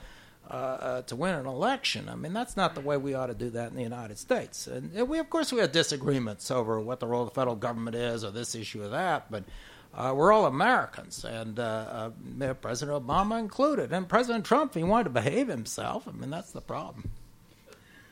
[0.49, 2.09] uh, uh, to win an election.
[2.09, 4.67] I mean, that's not the way we ought to do that in the United States.
[4.67, 7.97] And we, of course, we have disagreements over what the role of the federal government
[7.97, 9.45] is, or this issue or that, but.
[9.93, 14.73] Uh, we're all Americans, and uh, uh, President Obama included, and President Trump.
[14.75, 16.07] He wanted to behave himself.
[16.07, 17.11] I mean, that's the problem.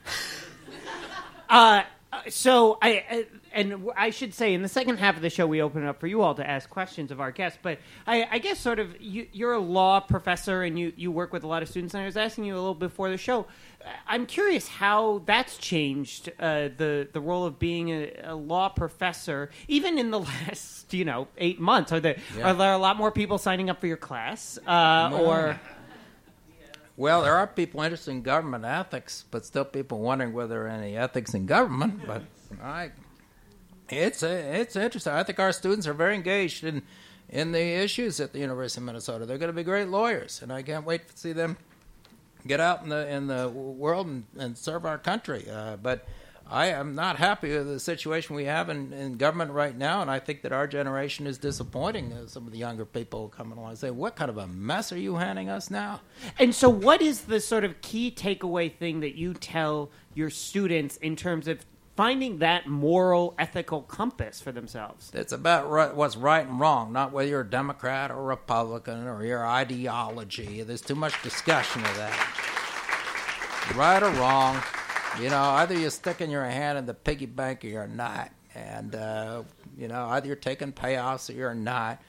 [1.50, 1.82] Uh,
[2.28, 5.62] so I, I, and I should say in the second half of the show we
[5.62, 7.58] open it up for you all to ask questions of our guests.
[7.60, 11.32] But I, I guess sort of you, are a law professor and you, you work
[11.32, 11.94] with a lot of students.
[11.94, 13.46] And I was asking you a little before the show.
[14.06, 19.50] I'm curious how that's changed uh, the the role of being a, a, law professor,
[19.68, 21.92] even in the last you know eight months.
[21.92, 22.50] Are there yeah.
[22.50, 25.24] are there a lot more people signing up for your class, uh, no.
[25.24, 25.60] or?
[26.96, 30.68] Well, there are people interested in government ethics, but still people wondering whether there are
[30.68, 32.04] any ethics in government.
[32.04, 32.22] But
[32.60, 32.90] I,
[33.90, 35.12] it's it's interesting.
[35.12, 36.82] I think our students are very engaged in
[37.28, 39.26] in the issues at the University of Minnesota.
[39.26, 41.56] They're going to be great lawyers, and I can't wait to see them
[42.46, 45.46] get out in the in the world and, and serve our country.
[45.50, 46.06] Uh, but
[46.50, 50.10] I am not happy with the situation we have in, in government right now, and
[50.10, 52.10] I think that our generation is disappointing.
[52.10, 54.90] Uh, some of the younger people coming along and say, "What kind of a mess
[54.90, 56.00] are you handing us now?"
[56.38, 60.96] And so, what is the sort of key takeaway thing that you tell your students
[60.96, 61.66] in terms of
[61.98, 65.10] finding that moral, ethical compass for themselves?
[65.12, 69.24] It's about right, what's right and wrong, not whether you're a Democrat or Republican or
[69.24, 70.62] your ideology.
[70.62, 72.14] There's too much discussion of that.
[73.74, 74.62] Right or wrong
[75.20, 78.30] you know, either you're sticking your hand in the piggy bank or you're not.
[78.54, 79.42] And, uh,
[79.76, 82.00] you know, either you're taking payoffs or you're not.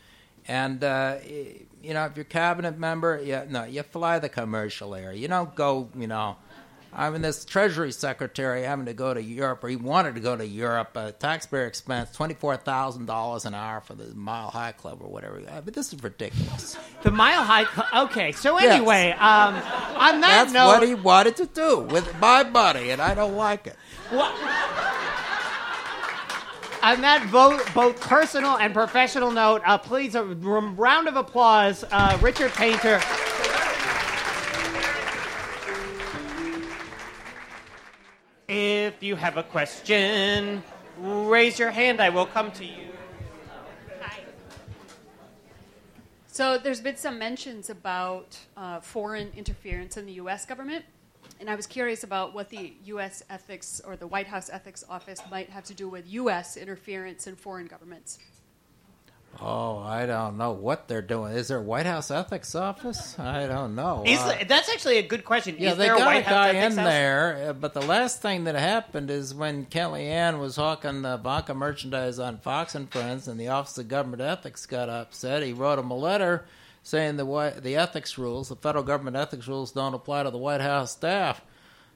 [0.47, 5.13] And, uh, you know, if you're cabinet member, yeah, no, you fly the commercial air.
[5.13, 6.37] You don't go, you know,
[6.91, 10.35] I mean, this Treasury Secretary having to go to Europe, or he wanted to go
[10.35, 15.41] to Europe, uh, taxpayer expense, $24,000 an hour for the Mile High Club or whatever.
[15.49, 16.77] I mean, this is ridiculous.
[17.03, 18.09] The Mile High Club?
[18.09, 19.21] Okay, so anyway, yes.
[19.21, 20.67] um, on that That's note.
[20.67, 23.75] what he wanted to do with my money, and I don't like it.
[24.11, 24.33] Well,
[26.81, 32.17] on that vote, both personal and professional note, uh, please a round of applause, uh,
[32.21, 32.99] Richard Painter.
[39.03, 40.63] You have a question,
[40.99, 42.01] raise your hand.
[42.01, 42.87] I will come to you.
[44.01, 44.19] Hi.
[46.27, 50.45] So there's been some mentions about uh, foreign interference in the U.S.
[50.45, 50.85] government,
[51.39, 53.23] and I was curious about what the U.S.
[53.29, 56.57] ethics or the White House ethics office might have to do with U.S.
[56.57, 58.19] interference in foreign governments.
[59.41, 61.33] Oh, I don't know what they're doing.
[61.33, 63.17] Is there a White House ethics office?
[63.17, 64.03] I don't know.
[64.05, 65.55] Is, Uh, that's actually a good question.
[65.57, 66.75] yeah, Is they there got a White a House guy in house?
[66.75, 71.53] there, uh, but the last thing that happened is when Kellyanne was hawking the Ivanka
[71.53, 75.41] merchandise on Fox and Friends, and the Office of Government Ethics got upset.
[75.43, 76.43] He wrote him a letter
[76.83, 80.61] saying the the ethics rules, the federal government ethics rules, don't apply to the White
[80.61, 81.41] House staff.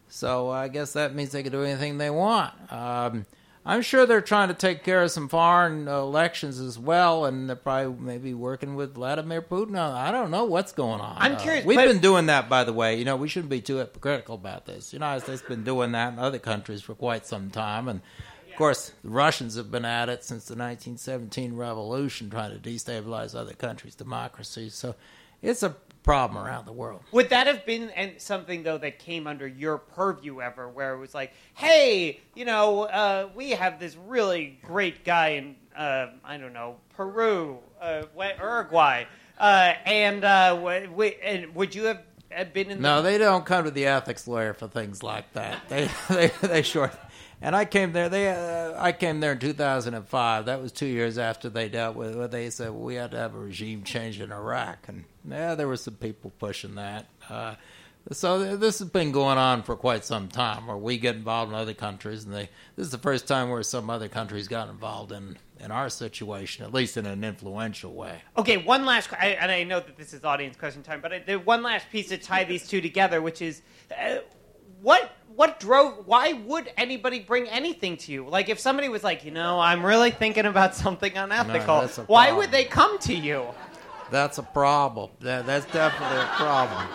[0.07, 2.53] So I guess that means they can do anything they want.
[2.71, 3.25] Um,
[3.65, 7.47] I'm sure they're trying to take care of some foreign uh, elections as well, and
[7.47, 9.77] they're probably maybe working with Vladimir Putin.
[9.79, 11.15] I don't know what's going on.
[11.17, 12.97] I'm Uh, curious, We've been doing that, by the way.
[12.99, 14.89] You know, we shouldn't be too hypocritical about this.
[14.91, 18.01] The United States has been doing that in other countries for quite some time, and
[18.49, 23.33] of course, the Russians have been at it since the 1917 revolution, trying to destabilize
[23.33, 24.75] other countries' democracies.
[24.75, 24.93] So
[25.41, 27.01] it's a problem around the world.
[27.11, 30.99] Would that have been and something though that came under your purview ever, where it
[30.99, 36.37] was like, hey, you know, uh, we have this really great guy in uh, I
[36.37, 38.03] don't know Peru, uh,
[38.39, 39.05] Uruguay,
[39.39, 40.55] uh, and uh,
[41.23, 42.81] and would you have been in?
[42.81, 45.67] No, the, they don't come to the ethics lawyer for things like that.
[45.69, 46.91] They they they sure.
[47.43, 48.07] And I came there.
[48.07, 50.45] They uh, I came there in 2005.
[50.45, 52.15] That was two years after they dealt with.
[52.15, 55.67] What they said we had to have a regime change in Iraq, and yeah, there
[55.67, 57.07] were some people pushing that.
[57.29, 57.55] Uh,
[58.13, 60.67] so th- this has been going on for quite some time.
[60.67, 63.61] Where we get involved in other countries, and they this is the first time where
[63.61, 68.21] some other countries got involved in in our situation, at least in an influential way.
[68.37, 71.19] Okay, one last, I, and I know that this is audience question time, but I,
[71.19, 73.61] the one last piece to tie these two together, which is,
[73.97, 74.17] uh,
[74.83, 76.05] what what drove?
[76.05, 78.27] Why would anybody bring anything to you?
[78.27, 82.31] Like, if somebody was like, you know, I'm really thinking about something unethical, a why
[82.31, 83.47] would they come to you?
[84.11, 85.09] That's a problem.
[85.21, 86.87] That, that's definitely a problem.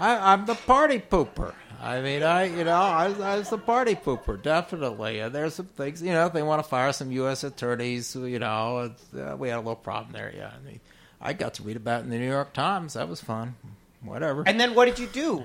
[0.00, 1.54] I, I'm the party pooper.
[1.80, 5.20] I mean, I you know, I, I was the party pooper, definitely.
[5.20, 7.44] And there's some things, you know, if they want to fire some U.S.
[7.44, 10.32] attorneys, you know, uh, we had a little problem there.
[10.34, 10.80] Yeah, I mean,
[11.20, 12.94] I got to read about it in the New York Times.
[12.94, 13.54] That was fun.
[14.02, 14.44] Whatever.
[14.46, 15.44] And then what did you do?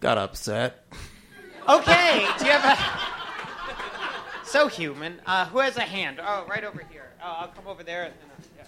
[0.00, 0.86] Got upset.
[1.68, 3.04] Okay, do you have a?
[4.44, 5.20] So human.
[5.26, 6.20] Uh, who has a hand?
[6.22, 7.10] Oh, right over here.
[7.22, 8.04] Oh, I'll come over there.
[8.04, 8.64] And, uh, yeah,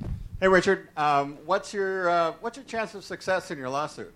[0.00, 0.10] right.
[0.40, 4.12] Hey, Richard, um, what's your uh, what's your chance of success in your lawsuit?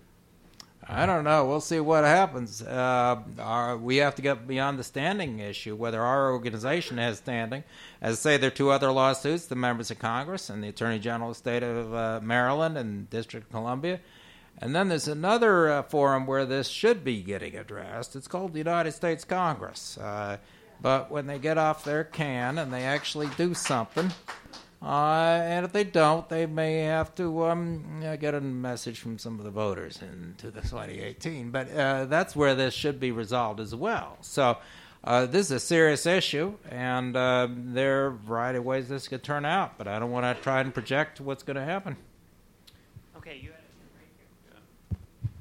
[0.87, 1.45] I don't know.
[1.45, 2.61] We'll see what happens.
[2.61, 7.63] Uh, our, we have to get beyond the standing issue, whether our organization has standing.
[8.01, 10.99] As I say, there are two other lawsuits the members of Congress and the Attorney
[10.99, 13.99] General of the State of uh, Maryland and District of Columbia.
[14.57, 18.15] And then there's another uh, forum where this should be getting addressed.
[18.15, 19.97] It's called the United States Congress.
[19.97, 20.37] Uh,
[20.81, 24.11] but when they get off their can and they actually do something,
[24.81, 29.37] uh, and if they don't, they may have to um, get a message from some
[29.37, 31.51] of the voters into the 2018.
[31.51, 34.17] But uh, that's where this should be resolved as well.
[34.21, 34.57] So
[35.03, 39.07] uh, this is a serious issue, and uh, there are a variety of ways this
[39.07, 39.77] could turn out.
[39.77, 41.95] But I don't want to try and project what's going to happen.
[43.17, 44.09] Okay, you had a hand right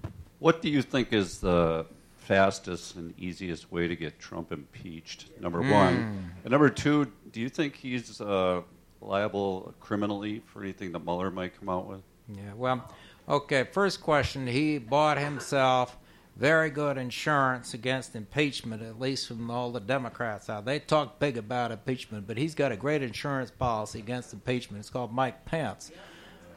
[0.03, 0.12] here.
[0.40, 5.26] What do you think is the fastest and easiest way to get Trump impeached?
[5.38, 6.33] Number one.
[6.42, 8.62] And number two, do you think he's uh,
[9.03, 12.00] liable criminally for anything that Mueller might come out with?
[12.29, 12.90] Yeah, well,
[13.29, 14.46] okay, first question.
[14.46, 15.98] He bought himself
[16.37, 20.64] very good insurance against impeachment, at least from all the Democrats out.
[20.64, 24.81] They talk big about impeachment, but he's got a great insurance policy against impeachment.
[24.81, 25.92] It's called Mike Pence.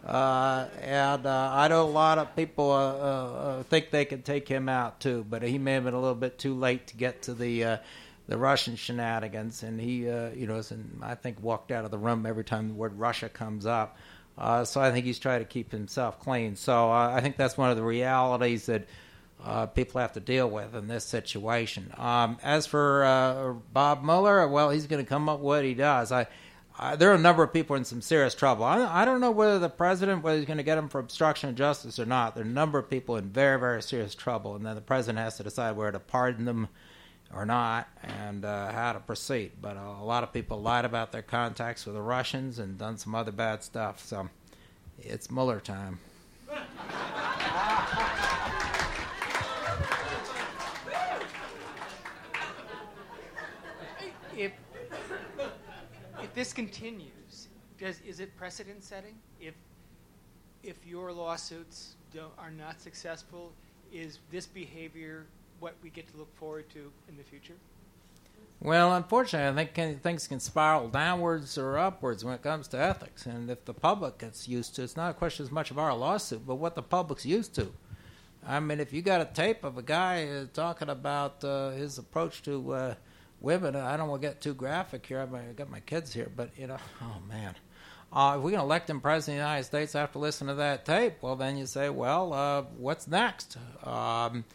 [0.06, 4.22] Uh, and uh, I know a lot of people uh, uh, uh, think they can
[4.22, 6.98] take him out too, but he may have been a little bit too late to
[6.98, 7.78] get to the uh,
[8.28, 12.26] the Russian shenanigans, and he, you know, in, I think walked out of the room
[12.26, 13.98] every time the word Russia comes up.
[14.38, 16.56] So I think he's trying to keep himself clean.
[16.56, 18.88] So I think that's one of the realities that
[19.76, 21.94] people have to deal with in this situation.
[21.98, 26.14] Um, as for Bob Mueller, well, he's going to come up with what he does.
[26.14, 26.28] I,
[26.78, 28.66] I, there are a number of people in some serious trouble.
[28.66, 31.50] I, I don't know whether the president whether he's going to get them for obstruction
[31.50, 32.36] of justice or not.
[32.36, 35.20] There are a number of people in very very serious trouble, and then the president
[35.20, 36.70] has to decide whether to pardon them
[37.34, 39.52] or not and uh, how to proceed.
[39.62, 42.98] But uh, a lot of people lied about their contacts with the Russians and done
[42.98, 44.04] some other bad stuff.
[44.06, 44.30] So
[45.00, 46.00] it's Mueller time.
[54.36, 54.52] if
[56.34, 57.48] this continues,
[57.80, 59.16] does is it precedent setting?
[59.40, 59.54] If
[60.64, 61.96] if your lawsuits
[62.38, 63.52] are not successful,
[63.92, 65.26] is this behavior
[65.60, 67.56] what we get to look forward to in the future?
[68.60, 72.78] Well, unfortunately, I think can, things can spiral downwards or upwards when it comes to
[72.78, 73.26] ethics.
[73.26, 75.94] And if the public gets used to, it's not a question as much of our
[75.94, 77.74] lawsuit, but what the public's used to.
[78.46, 81.98] I mean, if you got a tape of a guy uh, talking about uh, his
[81.98, 82.96] approach to uh,
[83.44, 83.76] women.
[83.76, 85.20] I don't want to get too graphic here.
[85.20, 87.54] I've got my kids here, but you know, oh man.
[88.12, 90.86] Uh, if we can elect him president of the United States after listening to that
[90.86, 93.58] tape, well, then you say, well, uh, what's next?
[93.84, 94.46] Um,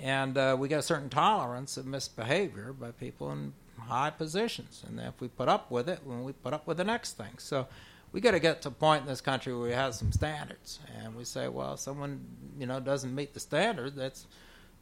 [0.00, 4.82] and uh, we got a certain tolerance of misbehavior by people in high positions.
[4.88, 7.34] And if we put up with it, when we put up with the next thing.
[7.36, 7.68] So
[8.12, 10.78] we got to get to a point in this country where we have some standards.
[10.98, 12.24] And we say, well, someone,
[12.58, 14.26] you know, doesn't meet the standard, that's,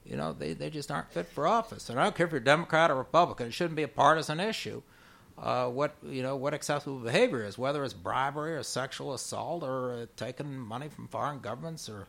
[0.04, 1.88] you know, they, they just aren't fit for office.
[1.88, 4.82] And I don't care if you're Democrat or Republican, it shouldn't be a partisan issue.
[5.38, 9.92] Uh, what you know what acceptable behavior is, whether it's bribery or sexual assault or
[9.94, 12.06] uh, taking money from foreign governments or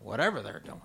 [0.00, 0.80] whatever they're doing.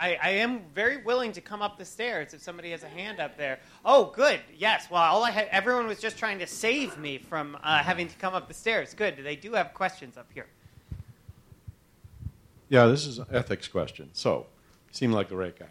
[0.00, 3.18] I, I, am very willing to come up the stairs if somebody has a hand
[3.18, 3.58] up there.
[3.84, 4.40] Oh, good.
[4.56, 4.86] Yes.
[4.88, 8.16] Well, all I had, everyone was just trying to save me from uh, having to
[8.16, 8.94] come up the stairs.
[8.94, 9.16] Good.
[9.16, 10.46] They do have questions up here.
[12.68, 14.10] Yeah, this is an ethics question.
[14.12, 14.46] So,
[14.90, 15.66] seemed like the right guy.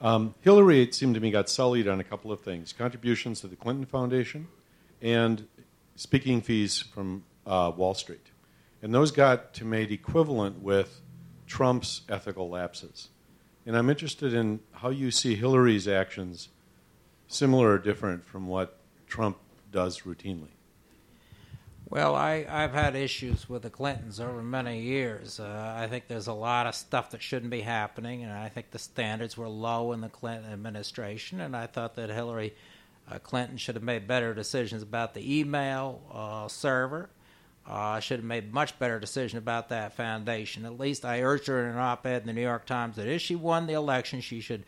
[0.00, 3.48] Um, Hillary, it seemed to me, got sullied on a couple of things: contributions to
[3.48, 4.48] the Clinton Foundation
[5.02, 5.46] and
[5.96, 8.26] speaking fees from uh, Wall Street,
[8.82, 11.00] and those got to made equivalent with
[11.46, 13.08] Trump's ethical lapses.
[13.64, 16.48] And I'm interested in how you see Hillary's actions
[17.26, 18.78] similar or different from what
[19.08, 19.38] Trump
[19.72, 20.55] does routinely.
[21.88, 25.38] Well, I, I've had issues with the Clintons over many years.
[25.38, 28.72] Uh, I think there's a lot of stuff that shouldn't be happening, and I think
[28.72, 32.54] the standards were low in the Clinton administration, and I thought that Hillary
[33.08, 37.08] uh, Clinton should have made better decisions about the email uh, server
[37.68, 40.64] uh, should have made much better decision about that foundation.
[40.64, 43.20] At least I urged her in an op-ed in the New York Times that if
[43.20, 44.64] she won the election, she should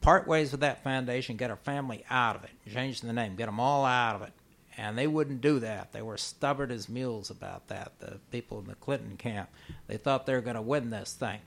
[0.00, 3.46] part ways with that foundation, get her family out of it, change the name, get
[3.46, 4.32] them all out of it.
[4.80, 5.92] And they wouldn't do that.
[5.92, 7.92] They were stubborn as mules about that.
[8.00, 9.50] The people in the Clinton camp,
[9.88, 11.40] they thought they were going to win this thing.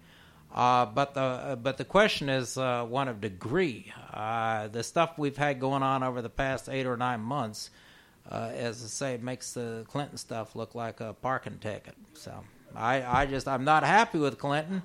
[0.53, 3.91] Uh, but the uh, but the question is uh, one of degree.
[4.13, 7.71] Uh, the stuff we've had going on over the past eight or nine months
[8.29, 11.95] uh, as I say, makes the Clinton stuff look like a parking ticket.
[12.13, 12.43] So
[12.75, 14.83] I, I just I'm not happy with Clinton.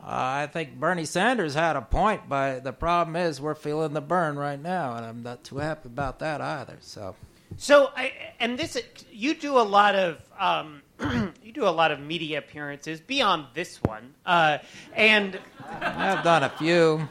[0.00, 4.00] Uh, I think Bernie Sanders had a point, but the problem is we're feeling the
[4.00, 6.78] burn right now, and I'm not too happy about that either.
[6.80, 7.14] So,
[7.56, 10.82] so I, and this you do a lot of um,
[11.42, 14.58] you do a lot of media appearances beyond this one, uh,
[14.94, 15.38] and
[15.80, 17.08] I've done a few.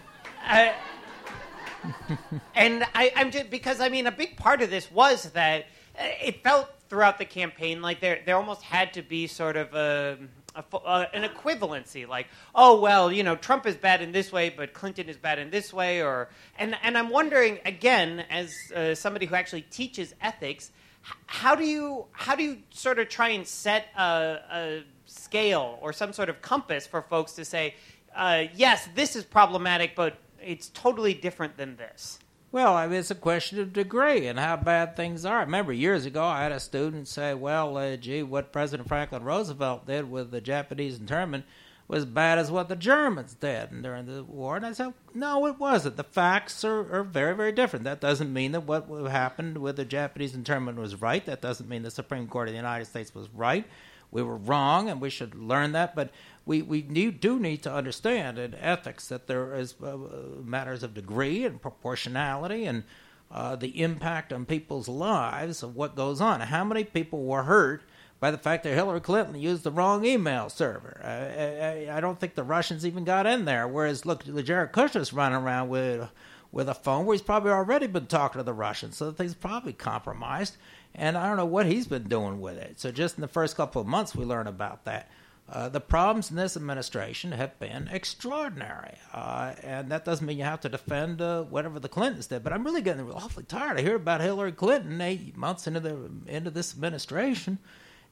[0.47, 0.71] Uh,
[2.55, 5.65] and I, I'm just because I mean a big part of this was that
[5.97, 9.73] uh, it felt throughout the campaign like there there almost had to be sort of
[9.73, 10.17] a,
[10.55, 14.49] a, uh, an equivalency, like oh well, you know Trump is bad in this way,
[14.49, 18.95] but Clinton is bad in this way, or and and I'm wondering again as uh,
[18.95, 20.71] somebody who actually teaches ethics,
[21.27, 25.93] how do you how do you sort of try and set a, a scale or
[25.93, 27.75] some sort of compass for folks to say,
[28.15, 32.19] uh, yes, this is problematic, but it's totally different than this.
[32.53, 35.37] Well, I mean, it's a question of degree and how bad things are.
[35.37, 39.23] I remember years ago, I had a student say, "Well, uh, gee, what President Franklin
[39.23, 41.45] Roosevelt did with the Japanese internment
[41.87, 45.59] was bad as what the Germans did during the war." And I said, "No, it
[45.59, 45.95] wasn't.
[45.95, 47.85] The facts are, are very, very different.
[47.85, 51.25] That doesn't mean that what happened with the Japanese internment was right.
[51.25, 53.65] That doesn't mean the Supreme Court of the United States was right.
[54.11, 55.95] We were wrong, and we should learn that.
[55.95, 56.11] But
[56.45, 59.97] we, we need, do need to understand in ethics that there is uh,
[60.43, 62.83] matters of degree and proportionality and
[63.31, 66.41] uh, the impact on people's lives of what goes on.
[66.41, 67.83] How many people were hurt
[68.19, 70.99] by the fact that Hillary Clinton used the wrong email server?
[71.03, 73.67] I, I, I don't think the Russians even got in there.
[73.67, 76.09] Whereas, look, Jared Kushner's running around with
[76.51, 79.33] with a phone where he's probably already been talking to the Russians, so the thing's
[79.33, 80.57] probably compromised.
[80.93, 82.77] And I don't know what he's been doing with it.
[82.77, 85.09] So just in the first couple of months, we learn about that.
[85.51, 90.45] Uh, the problems in this administration have been extraordinary, uh, and that doesn't mean you
[90.45, 92.41] have to defend uh, whatever the Clintons did.
[92.41, 96.09] But I'm really getting awfully tired of hearing about Hillary Clinton eight months into the
[96.25, 97.59] into this administration,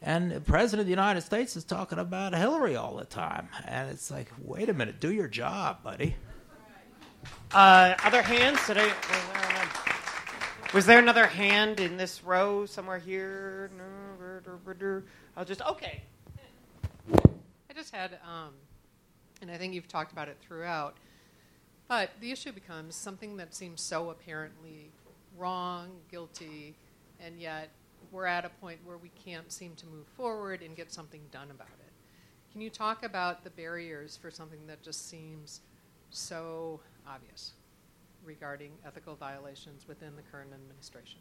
[0.02, 3.90] and the president of the United States is talking about Hillary all the time, and
[3.90, 6.18] it's like, wait a minute, do your job, buddy.
[7.54, 8.60] Uh, other hands?
[8.68, 8.92] Did I,
[10.74, 13.72] was there another hand in this row somewhere here?
[15.38, 16.04] I'll just okay
[17.80, 18.52] just had, um,
[19.42, 20.98] and I think you've talked about it throughout,
[21.88, 24.92] but the issue becomes something that seems so apparently
[25.38, 26.76] wrong, guilty,
[27.22, 27.70] and yet
[28.12, 31.52] we're at a point where we can't seem to move forward and get something done
[31.52, 31.92] about it.
[32.52, 35.62] Can you talk about the barriers for something that just seems
[36.10, 37.54] so obvious
[38.26, 41.20] regarding ethical violations within the current administration?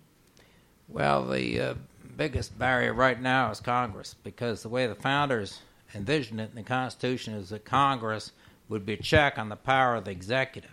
[0.89, 1.75] Well, the uh,
[2.17, 5.61] biggest barrier right now is Congress because the way the founders
[5.95, 8.33] envisioned it in the Constitution is that Congress
[8.69, 10.71] would be a check on the power of the executive.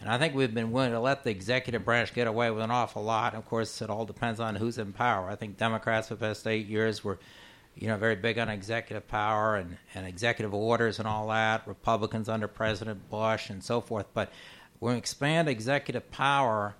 [0.00, 2.70] And I think we've been willing to let the executive branch get away with an
[2.70, 3.34] awful lot.
[3.34, 5.28] Of course, it all depends on who's in power.
[5.28, 7.18] I think Democrats for the past eight years were,
[7.74, 11.66] you know, very big on executive power and, and executive orders and all that.
[11.66, 14.06] Republicans under President Bush and so forth.
[14.12, 14.30] But
[14.78, 16.76] when we expand executive power,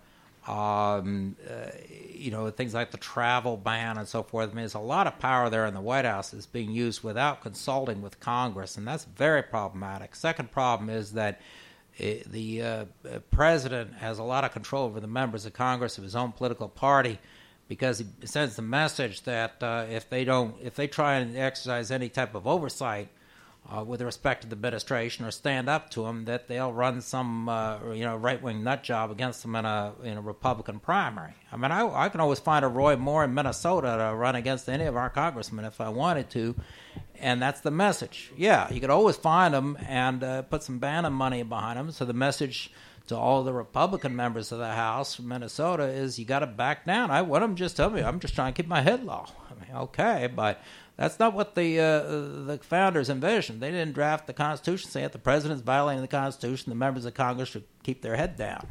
[0.47, 1.71] um, uh,
[2.13, 4.51] you know, things like the travel ban and so forth.
[4.51, 7.03] I mean, there's a lot of power there in the White House that's being used
[7.03, 10.15] without consulting with Congress, and that's very problematic.
[10.15, 11.41] Second problem is that
[12.01, 12.85] uh, the uh,
[13.31, 16.69] president has a lot of control over the members of Congress of his own political
[16.69, 17.19] party
[17.69, 21.91] because he sends the message that uh, if they don't, if they try and exercise
[21.91, 23.09] any type of oversight
[23.75, 27.49] uh, with respect to the administration or stand up to them, that they'll run some
[27.49, 31.35] uh, you know right wing nut job against them in a in a Republican primary.
[31.51, 34.69] I mean, I, I can always find a Roy Moore in Minnesota to run against
[34.69, 36.55] any of our congressmen if I wanted to,
[37.19, 38.31] and that's the message.
[38.37, 41.91] Yeah, you could always find them and uh, put some Bannon money behind them.
[41.91, 42.71] So the message
[43.09, 46.87] to all the Republican members of the House from Minnesota is you got to back
[46.87, 47.11] down.
[47.11, 49.27] I want them just tell me I'm just trying to keep my head low.
[49.51, 50.61] I mean, okay, but
[50.97, 52.01] that's not what the uh,
[52.47, 53.61] the founders envisioned.
[53.61, 56.71] They didn't draft the Constitution saying that the president's violating the Constitution.
[56.71, 58.67] The members of Congress should keep their head down.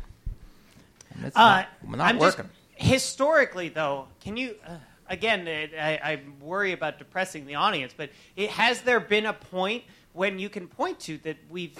[1.14, 1.68] And it's Uh, not,
[1.98, 2.52] not I'm just- working.
[2.76, 4.56] historically, though, can you?
[4.68, 4.78] Uh,
[5.10, 9.34] again, it, I, I worry about depressing the audience, but it, has there been a
[9.34, 11.78] point when you can point to that we've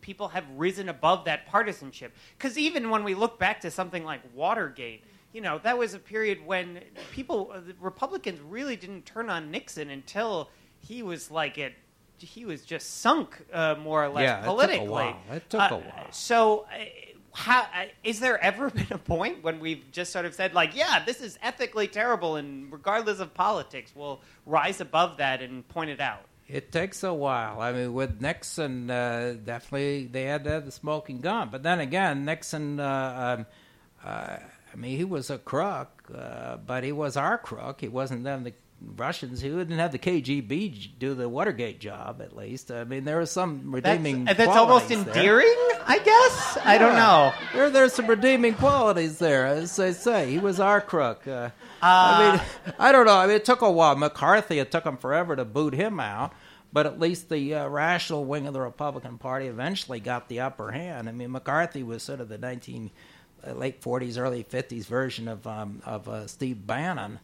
[0.00, 2.14] people have risen above that partisanship?
[2.38, 5.04] Because even when we look back to something like Watergate.
[5.32, 6.80] You know, that was a period when
[7.12, 11.72] people, uh, the Republicans really didn't turn on Nixon until he was like it,
[12.18, 14.88] he was just sunk uh, more or less Yeah, it took a politically.
[14.88, 15.16] while.
[15.32, 16.06] It took a Uh, while.
[16.12, 16.84] So, uh,
[17.34, 20.76] how uh, is there ever been a point when we've just sort of said, like,
[20.76, 25.88] yeah, this is ethically terrible, and regardless of politics, we'll rise above that and point
[25.90, 26.24] it out?
[26.46, 27.60] It takes a while.
[27.62, 31.48] I mean, with Nixon, uh, definitely they had to have the smoking gun.
[31.50, 33.46] But then again, Nixon, uh, um,
[34.04, 34.36] uh,
[34.72, 37.80] I mean, he was a crook, uh, but he was our crook.
[37.80, 38.54] He wasn't them the
[38.96, 39.40] Russians.
[39.40, 42.70] He didn't have the KGB do the Watergate job, at least.
[42.70, 44.24] I mean, there was some redeeming.
[44.24, 45.40] That's, that's almost qualities there.
[45.40, 45.56] endearing,
[45.86, 46.58] I guess.
[46.64, 47.32] I don't know.
[47.52, 50.30] There, there's some redeeming qualities there, as they say.
[50.30, 51.26] He was our crook.
[51.26, 51.50] Uh,
[51.80, 53.16] I mean, I don't know.
[53.16, 53.96] I mean, it took a while.
[53.96, 56.32] McCarthy, it took him forever to boot him out,
[56.72, 60.72] but at least the uh, rational wing of the Republican Party eventually got the upper
[60.72, 61.08] hand.
[61.08, 62.88] I mean, McCarthy was sort of the 19 uh,
[63.46, 67.18] late 40s, early 50s version of um, of uh, Steve Bannon.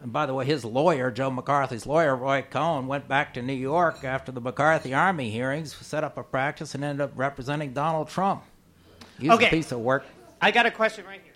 [0.00, 3.54] And by the way, his lawyer, Joe McCarthy's lawyer, Roy Cohn, went back to New
[3.54, 8.08] York after the McCarthy Army hearings, set up a practice, and ended up representing Donald
[8.08, 8.42] Trump.
[9.18, 9.46] He was Okay.
[9.46, 10.04] a piece of work.
[10.42, 11.32] I got a question right here.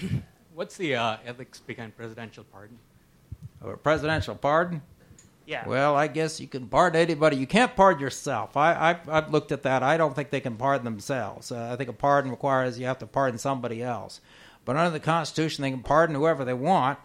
[0.00, 0.08] Yeah.
[0.54, 2.78] What's the uh, ethics behind presidential pardon?
[3.62, 4.80] A presidential pardon?
[5.46, 5.66] Yeah.
[5.66, 7.36] Well, I guess you can pardon anybody.
[7.36, 8.56] You can't pardon yourself.
[8.56, 9.82] I, I, I've looked at that.
[9.82, 11.50] I don't think they can pardon themselves.
[11.50, 14.20] Uh, I think a pardon requires you have to pardon somebody else.
[14.64, 16.98] But under the Constitution, they can pardon whoever they want.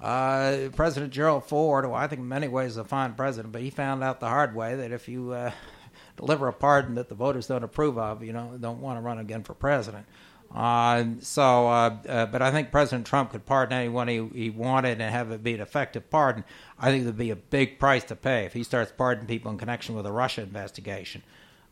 [0.00, 3.70] Uh, president Gerald Ford, who I think in many ways a fine president, but he
[3.70, 5.50] found out the hard way that if you uh,
[6.16, 9.18] deliver a pardon that the voters don't approve of, you know, don't want to run
[9.18, 10.06] again for president.
[10.54, 15.00] Uh, so, uh, uh, but I think President Trump could pardon anyone he, he wanted
[15.00, 16.44] and have it be an effective pardon.
[16.78, 19.58] I think there'd be a big price to pay if he starts pardoning people in
[19.58, 21.22] connection with a Russia investigation.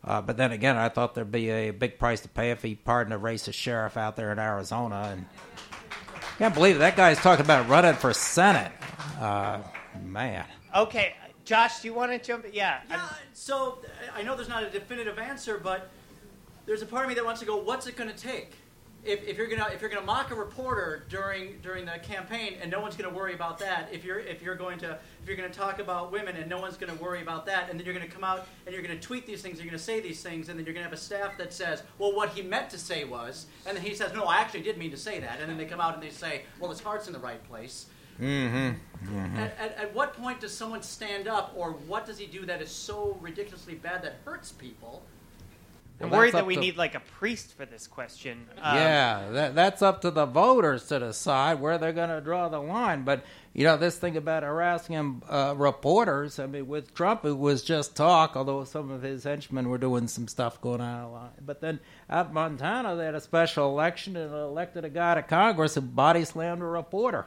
[0.05, 2.74] Uh, but then again, I thought there'd be a big price to pay if he
[2.74, 5.09] pardoned a racist sheriff out there in Arizona.
[5.12, 5.27] And
[6.39, 6.81] can't believe it.
[6.81, 8.70] that guy's talking about running for Senate.
[9.18, 9.61] Uh,
[10.05, 10.45] man.
[10.74, 11.14] Okay,
[11.45, 12.45] Josh, do you want to jump?
[12.45, 12.53] in?
[12.53, 12.81] Yeah.
[12.89, 13.79] Yeah, so
[14.14, 15.91] I know there's not a definitive answer, but
[16.66, 18.53] there's a part of me that wants to go, what's it going to take?
[19.07, 22.70] If, if you're gonna if you're gonna mock a reporter during during the campaign and
[22.70, 25.48] no one's gonna worry about that, if you're if you're going to if you're gonna
[25.48, 28.24] talk about women and no one's gonna worry about that, and then you're gonna come
[28.24, 30.74] out and you're gonna tweet these things, you're gonna say these things, and then you're
[30.74, 33.84] gonna have a staff that says, well, what he meant to say was, and then
[33.84, 35.94] he says, no, I actually did mean to say that, and then they come out
[35.94, 37.86] and they say, well, his heart's in the right place.
[38.20, 39.36] Mm-hmm.
[39.36, 42.62] At, at, at what point does someone stand up, or what does he do that
[42.62, 45.04] is so ridiculously bad that hurts people?
[45.99, 48.47] I'm Well, worried that we to- need like a priest for this question.
[48.61, 52.49] Um, yeah, that, that's up to the voters to decide where they're going to draw
[52.51, 53.05] the line.
[53.05, 53.24] But
[53.55, 56.38] you know, this thing about harassing uh, reporters.
[56.38, 58.36] I mean, with Trump, it was just talk.
[58.36, 61.34] Although some of his henchmen were doing some stuff going on a lot.
[61.47, 61.80] But then
[62.11, 65.80] out in Montana, they had a special election and elected a guy to Congress who
[65.80, 67.24] body slammed a reporter.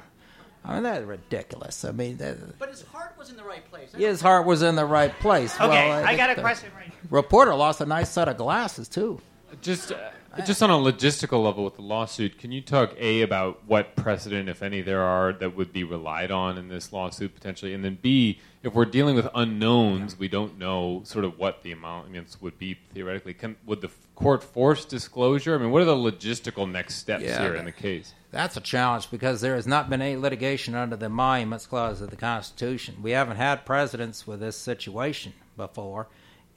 [0.63, 1.85] I mean, that's ridiculous.
[1.85, 3.93] I mean, that, But his heart was in the right place.
[3.93, 5.55] his heart was in the right place.
[5.55, 6.98] Okay, Well, I got a the question right here.
[7.09, 9.19] Reporter lost a nice set of glasses too.
[9.61, 9.97] Just, uh,
[10.45, 14.47] Just on a logistical level with the lawsuit, can you talk a about what precedent,
[14.47, 17.97] if any, there are that would be relied on in this lawsuit potentially, and then
[17.99, 22.59] b if we're dealing with unknowns, we don't know sort of what the amounts would
[22.59, 23.33] be theoretically.
[23.33, 25.55] Can, would the court force disclosure?
[25.55, 28.13] I mean, what are the logistical next steps Yeah, here that- in the case?
[28.31, 32.11] That's a challenge because there has not been any litigation under the Emoluments Clause of
[32.11, 32.97] the Constitution.
[33.01, 36.07] We haven't had presidents with this situation before,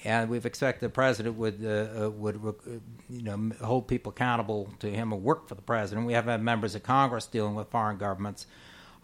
[0.05, 2.71] and we've expected the president would uh, uh, would uh,
[3.09, 6.07] you know hold people accountable to him and work for the president.
[6.07, 8.47] We haven't had members of Congress dealing with foreign governments.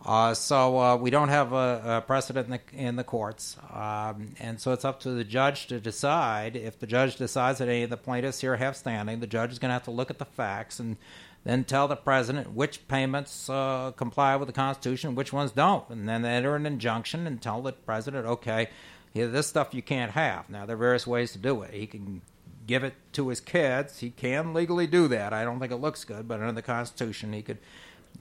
[0.05, 4.33] Uh, so uh, we don't have a, a precedent in the, in the courts, um,
[4.39, 6.55] and so it's up to the judge to decide.
[6.55, 9.59] If the judge decides that any of the plaintiffs here have standing, the judge is
[9.59, 10.99] going to have to look at the facts and
[11.43, 16.09] then tell the president which payments uh, comply with the Constitution, which ones don't, and
[16.09, 18.69] then enter an injunction and tell the president, okay,
[19.15, 20.49] here, this stuff you can't have.
[20.49, 21.73] Now there are various ways to do it.
[21.73, 22.23] He can
[22.67, 23.99] give it to his kids.
[24.01, 25.33] He can legally do that.
[25.33, 27.59] I don't think it looks good, but under the Constitution, he could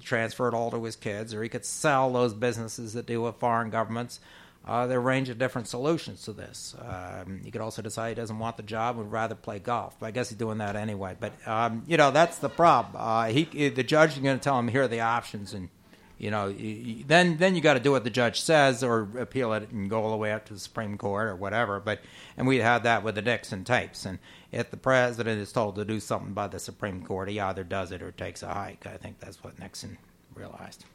[0.02, 3.36] transfer it all to his kids, or he could sell those businesses that deal with
[3.36, 4.20] foreign governments.
[4.66, 6.76] Uh, there are a range of different solutions to this.
[6.80, 9.96] Um, he could also decide he doesn't want the job and would rather play golf.
[10.00, 11.16] But I guess he's doing that anyway.
[11.18, 13.02] But um, you know that's the problem.
[13.02, 15.70] Uh, he, the judge is going to tell him here are the options, and
[16.18, 19.08] you know you, you- then then you got to do what the judge says or
[19.18, 21.80] appeal it and go all the way up to the Supreme Court or whatever.
[21.80, 22.00] But
[22.36, 24.06] and we had that with the Nixon tapes.
[24.06, 24.20] And
[24.52, 27.92] if the president is told to do something by the Supreme Court, he either does
[27.92, 28.86] it or takes a hike.
[28.86, 29.98] I think that's what Nixon
[30.36, 30.86] realized.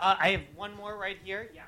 [0.00, 1.48] Uh, I have one more right here.
[1.54, 1.62] Yeah.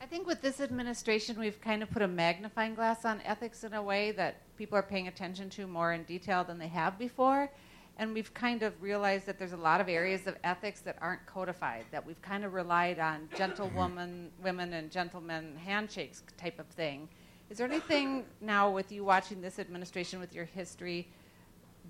[0.00, 3.72] I think with this administration, we've kind of put a magnifying glass on ethics in
[3.72, 7.50] a way that people are paying attention to more in detail than they have before.
[7.98, 11.24] And we've kind of realized that there's a lot of areas of ethics that aren't
[11.24, 14.44] codified, that we've kind of relied on gentlewoman, mm-hmm.
[14.44, 17.08] women and gentlemen handshakes type of thing.
[17.48, 21.08] Is there anything now with you watching this administration with your history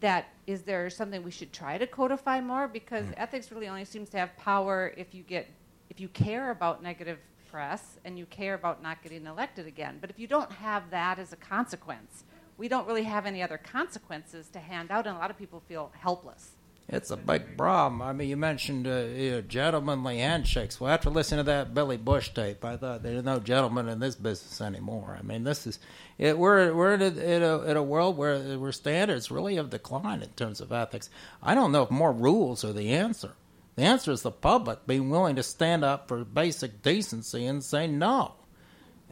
[0.01, 2.69] that is there something we should try to codify more?
[2.69, 3.15] Because mm.
[3.17, 5.49] ethics really only seems to have power if you get
[5.89, 7.19] if you care about negative
[7.51, 9.97] press and you care about not getting elected again.
[10.01, 12.25] But if you don't have that as a consequence
[12.59, 15.63] we don't really have any other consequences to hand out and a lot of people
[15.69, 16.53] feel helpless
[16.89, 18.01] It's a big problem.
[18.01, 20.81] I mean, you mentioned uh, you know, gentlemanly handshakes.
[20.81, 24.15] Well, after listening to that Billy Bush tape, I thought there's no gentleman in this
[24.15, 25.17] business anymore.
[25.19, 25.81] I mean, this is
[26.17, 29.71] it, we're we're in a, in a in a world where where standards really have
[29.71, 31.11] declined in terms of ethics.
[31.43, 33.33] I don't know if more rules are the answer.
[33.75, 37.87] The answer is the public being willing to stand up for basic decency and say
[37.89, 38.35] no.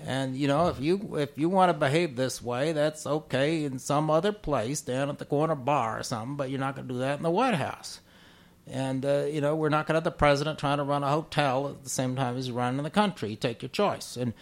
[0.03, 3.78] And you know, if you if you want to behave this way, that's okay in
[3.78, 6.36] some other place down at the corner bar or something.
[6.36, 8.01] But you're not going to do that in the White House.
[8.66, 11.11] And uh, you know, we're not going to have the president trying to run a
[11.11, 13.36] hotel at the same time as he's running the country.
[13.36, 14.16] Take your choice.
[14.16, 14.32] And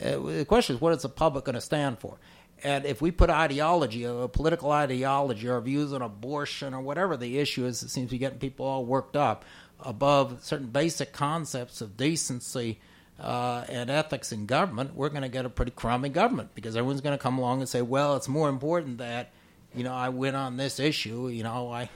[0.00, 2.18] uh, the question is, what is the public going to stand for?
[2.62, 7.38] And if we put ideology, a political ideology, or views on abortion, or whatever the
[7.38, 9.44] issue is, that seems to be getting people all worked up
[9.80, 12.78] above certain basic concepts of decency
[13.20, 17.00] uh, and ethics in government, we're going to get a pretty crummy government because everyone's
[17.02, 19.30] going to come along and say, well, it's more important that,
[19.74, 21.28] you know, I win on this issue.
[21.28, 21.90] You know, I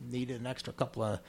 [0.00, 1.20] need an extra couple of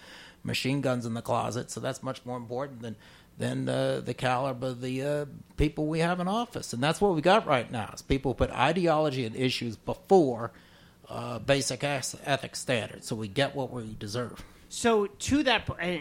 [0.44, 2.96] machine guns in the closet, so that's much more important than
[3.38, 5.26] than uh, the caliber of the uh,
[5.56, 6.74] people we have in office.
[6.74, 10.52] And that's what we got right now is people put ideology and issues before
[11.08, 14.44] uh, basic ethics standards, so we get what we deserve.
[14.68, 16.00] So to that po- uh,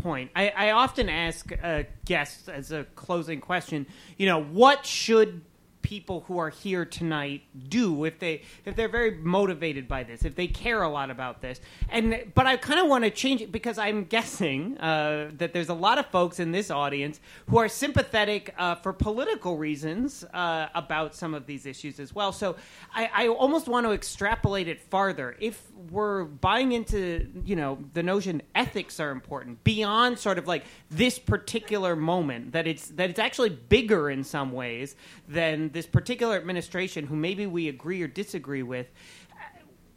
[0.00, 3.86] point, I, I often ask uh, guests as a closing question,
[4.16, 5.42] you know, what should
[5.82, 10.34] people who are here tonight do if they if they're very motivated by this, if
[10.34, 11.60] they care a lot about this?
[11.88, 15.68] And but I kind of want to change it because I'm guessing uh, that there's
[15.68, 20.68] a lot of folks in this audience who are sympathetic uh, for political reasons uh,
[20.74, 22.32] about some of these issues as well.
[22.32, 22.56] So
[22.94, 25.36] I, I almost want to extrapolate it farther.
[25.40, 30.64] If we're buying into you know the notion ethics are important beyond sort of like
[30.90, 34.96] this particular moment that it's that it's actually bigger in some ways
[35.28, 38.90] than this particular administration who maybe we agree or disagree with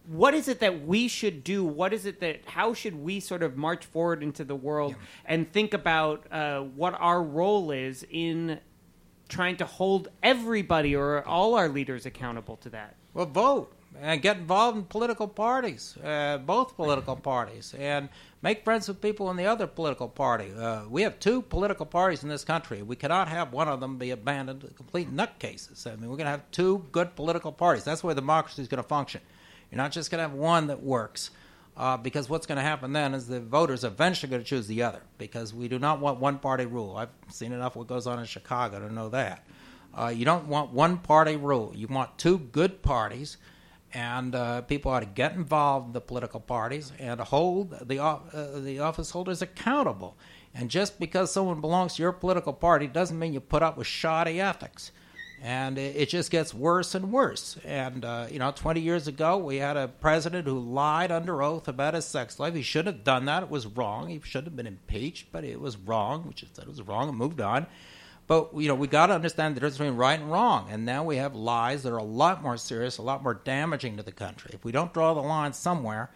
[0.07, 1.63] what is it that we should do?
[1.63, 4.95] What is it that how should we sort of march forward into the world
[5.26, 8.59] and think about uh, what our role is in
[9.30, 12.95] trying to hold everybody or all our leaders accountable to that?
[13.13, 18.09] Well, vote and get involved in political parties, uh, both political parties, and
[18.41, 20.51] make friends with people in the other political party.
[20.57, 22.81] Uh, we have two political parties in this country.
[22.81, 25.85] We cannot have one of them be abandoned, to complete nutcases.
[25.85, 27.83] I mean, we're going to have two good political parties.
[27.83, 29.21] That's where democracy is going to function.
[29.71, 31.31] You're not just going to have one that works.
[31.75, 34.83] Uh, because what's going to happen then is the voters eventually going to choose the
[34.83, 36.95] other because we do not want one party rule.
[36.95, 39.43] I've seen enough what goes on in Chicago to know that.
[39.97, 41.71] Uh, you don't want one party rule.
[41.75, 43.37] You want two good parties,
[43.93, 48.19] and uh, people ought to get involved in the political parties and hold the uh,
[48.59, 50.17] the office holders accountable.
[50.55, 53.87] And just because someone belongs to your political party doesn't mean you put up with
[53.87, 54.91] shoddy ethics.
[55.41, 57.57] And it, it just gets worse and worse.
[57.65, 61.67] And uh, you know, 20 years ago, we had a president who lied under oath
[61.67, 62.53] about his sex life.
[62.53, 63.43] He shouldn't have done that.
[63.43, 64.07] It was wrong.
[64.07, 66.25] He should have been impeached, but it was wrong.
[66.27, 67.67] We just said it was wrong and moved on.
[68.28, 70.67] But you know, we got to understand the difference between right and wrong.
[70.71, 73.97] And now we have lies that are a lot more serious, a lot more damaging
[73.97, 74.51] to the country.
[74.53, 76.09] If we don't draw the line somewhere,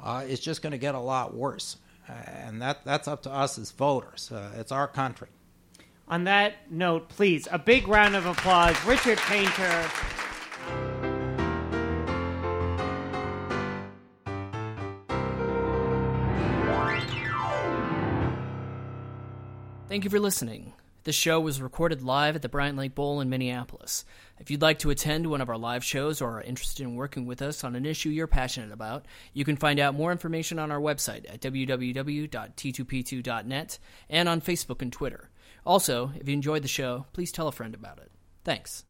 [0.00, 1.76] uh, it's just going to get a lot worse.
[2.08, 4.30] Uh, and that that's up to us as voters.
[4.32, 5.28] Uh, it's our country.
[6.06, 8.76] On that note, please, a big round of applause.
[8.86, 9.90] Richard Painter.
[19.88, 20.74] Thank you for listening.
[21.08, 24.04] This show was recorded live at the Bryant Lake Bowl in Minneapolis.
[24.38, 27.24] If you'd like to attend one of our live shows or are interested in working
[27.24, 30.70] with us on an issue you're passionate about, you can find out more information on
[30.70, 33.78] our website at www.t2p2.net
[34.10, 35.30] and on Facebook and Twitter.
[35.64, 38.10] Also, if you enjoyed the show, please tell a friend about it.
[38.44, 38.84] Thanks.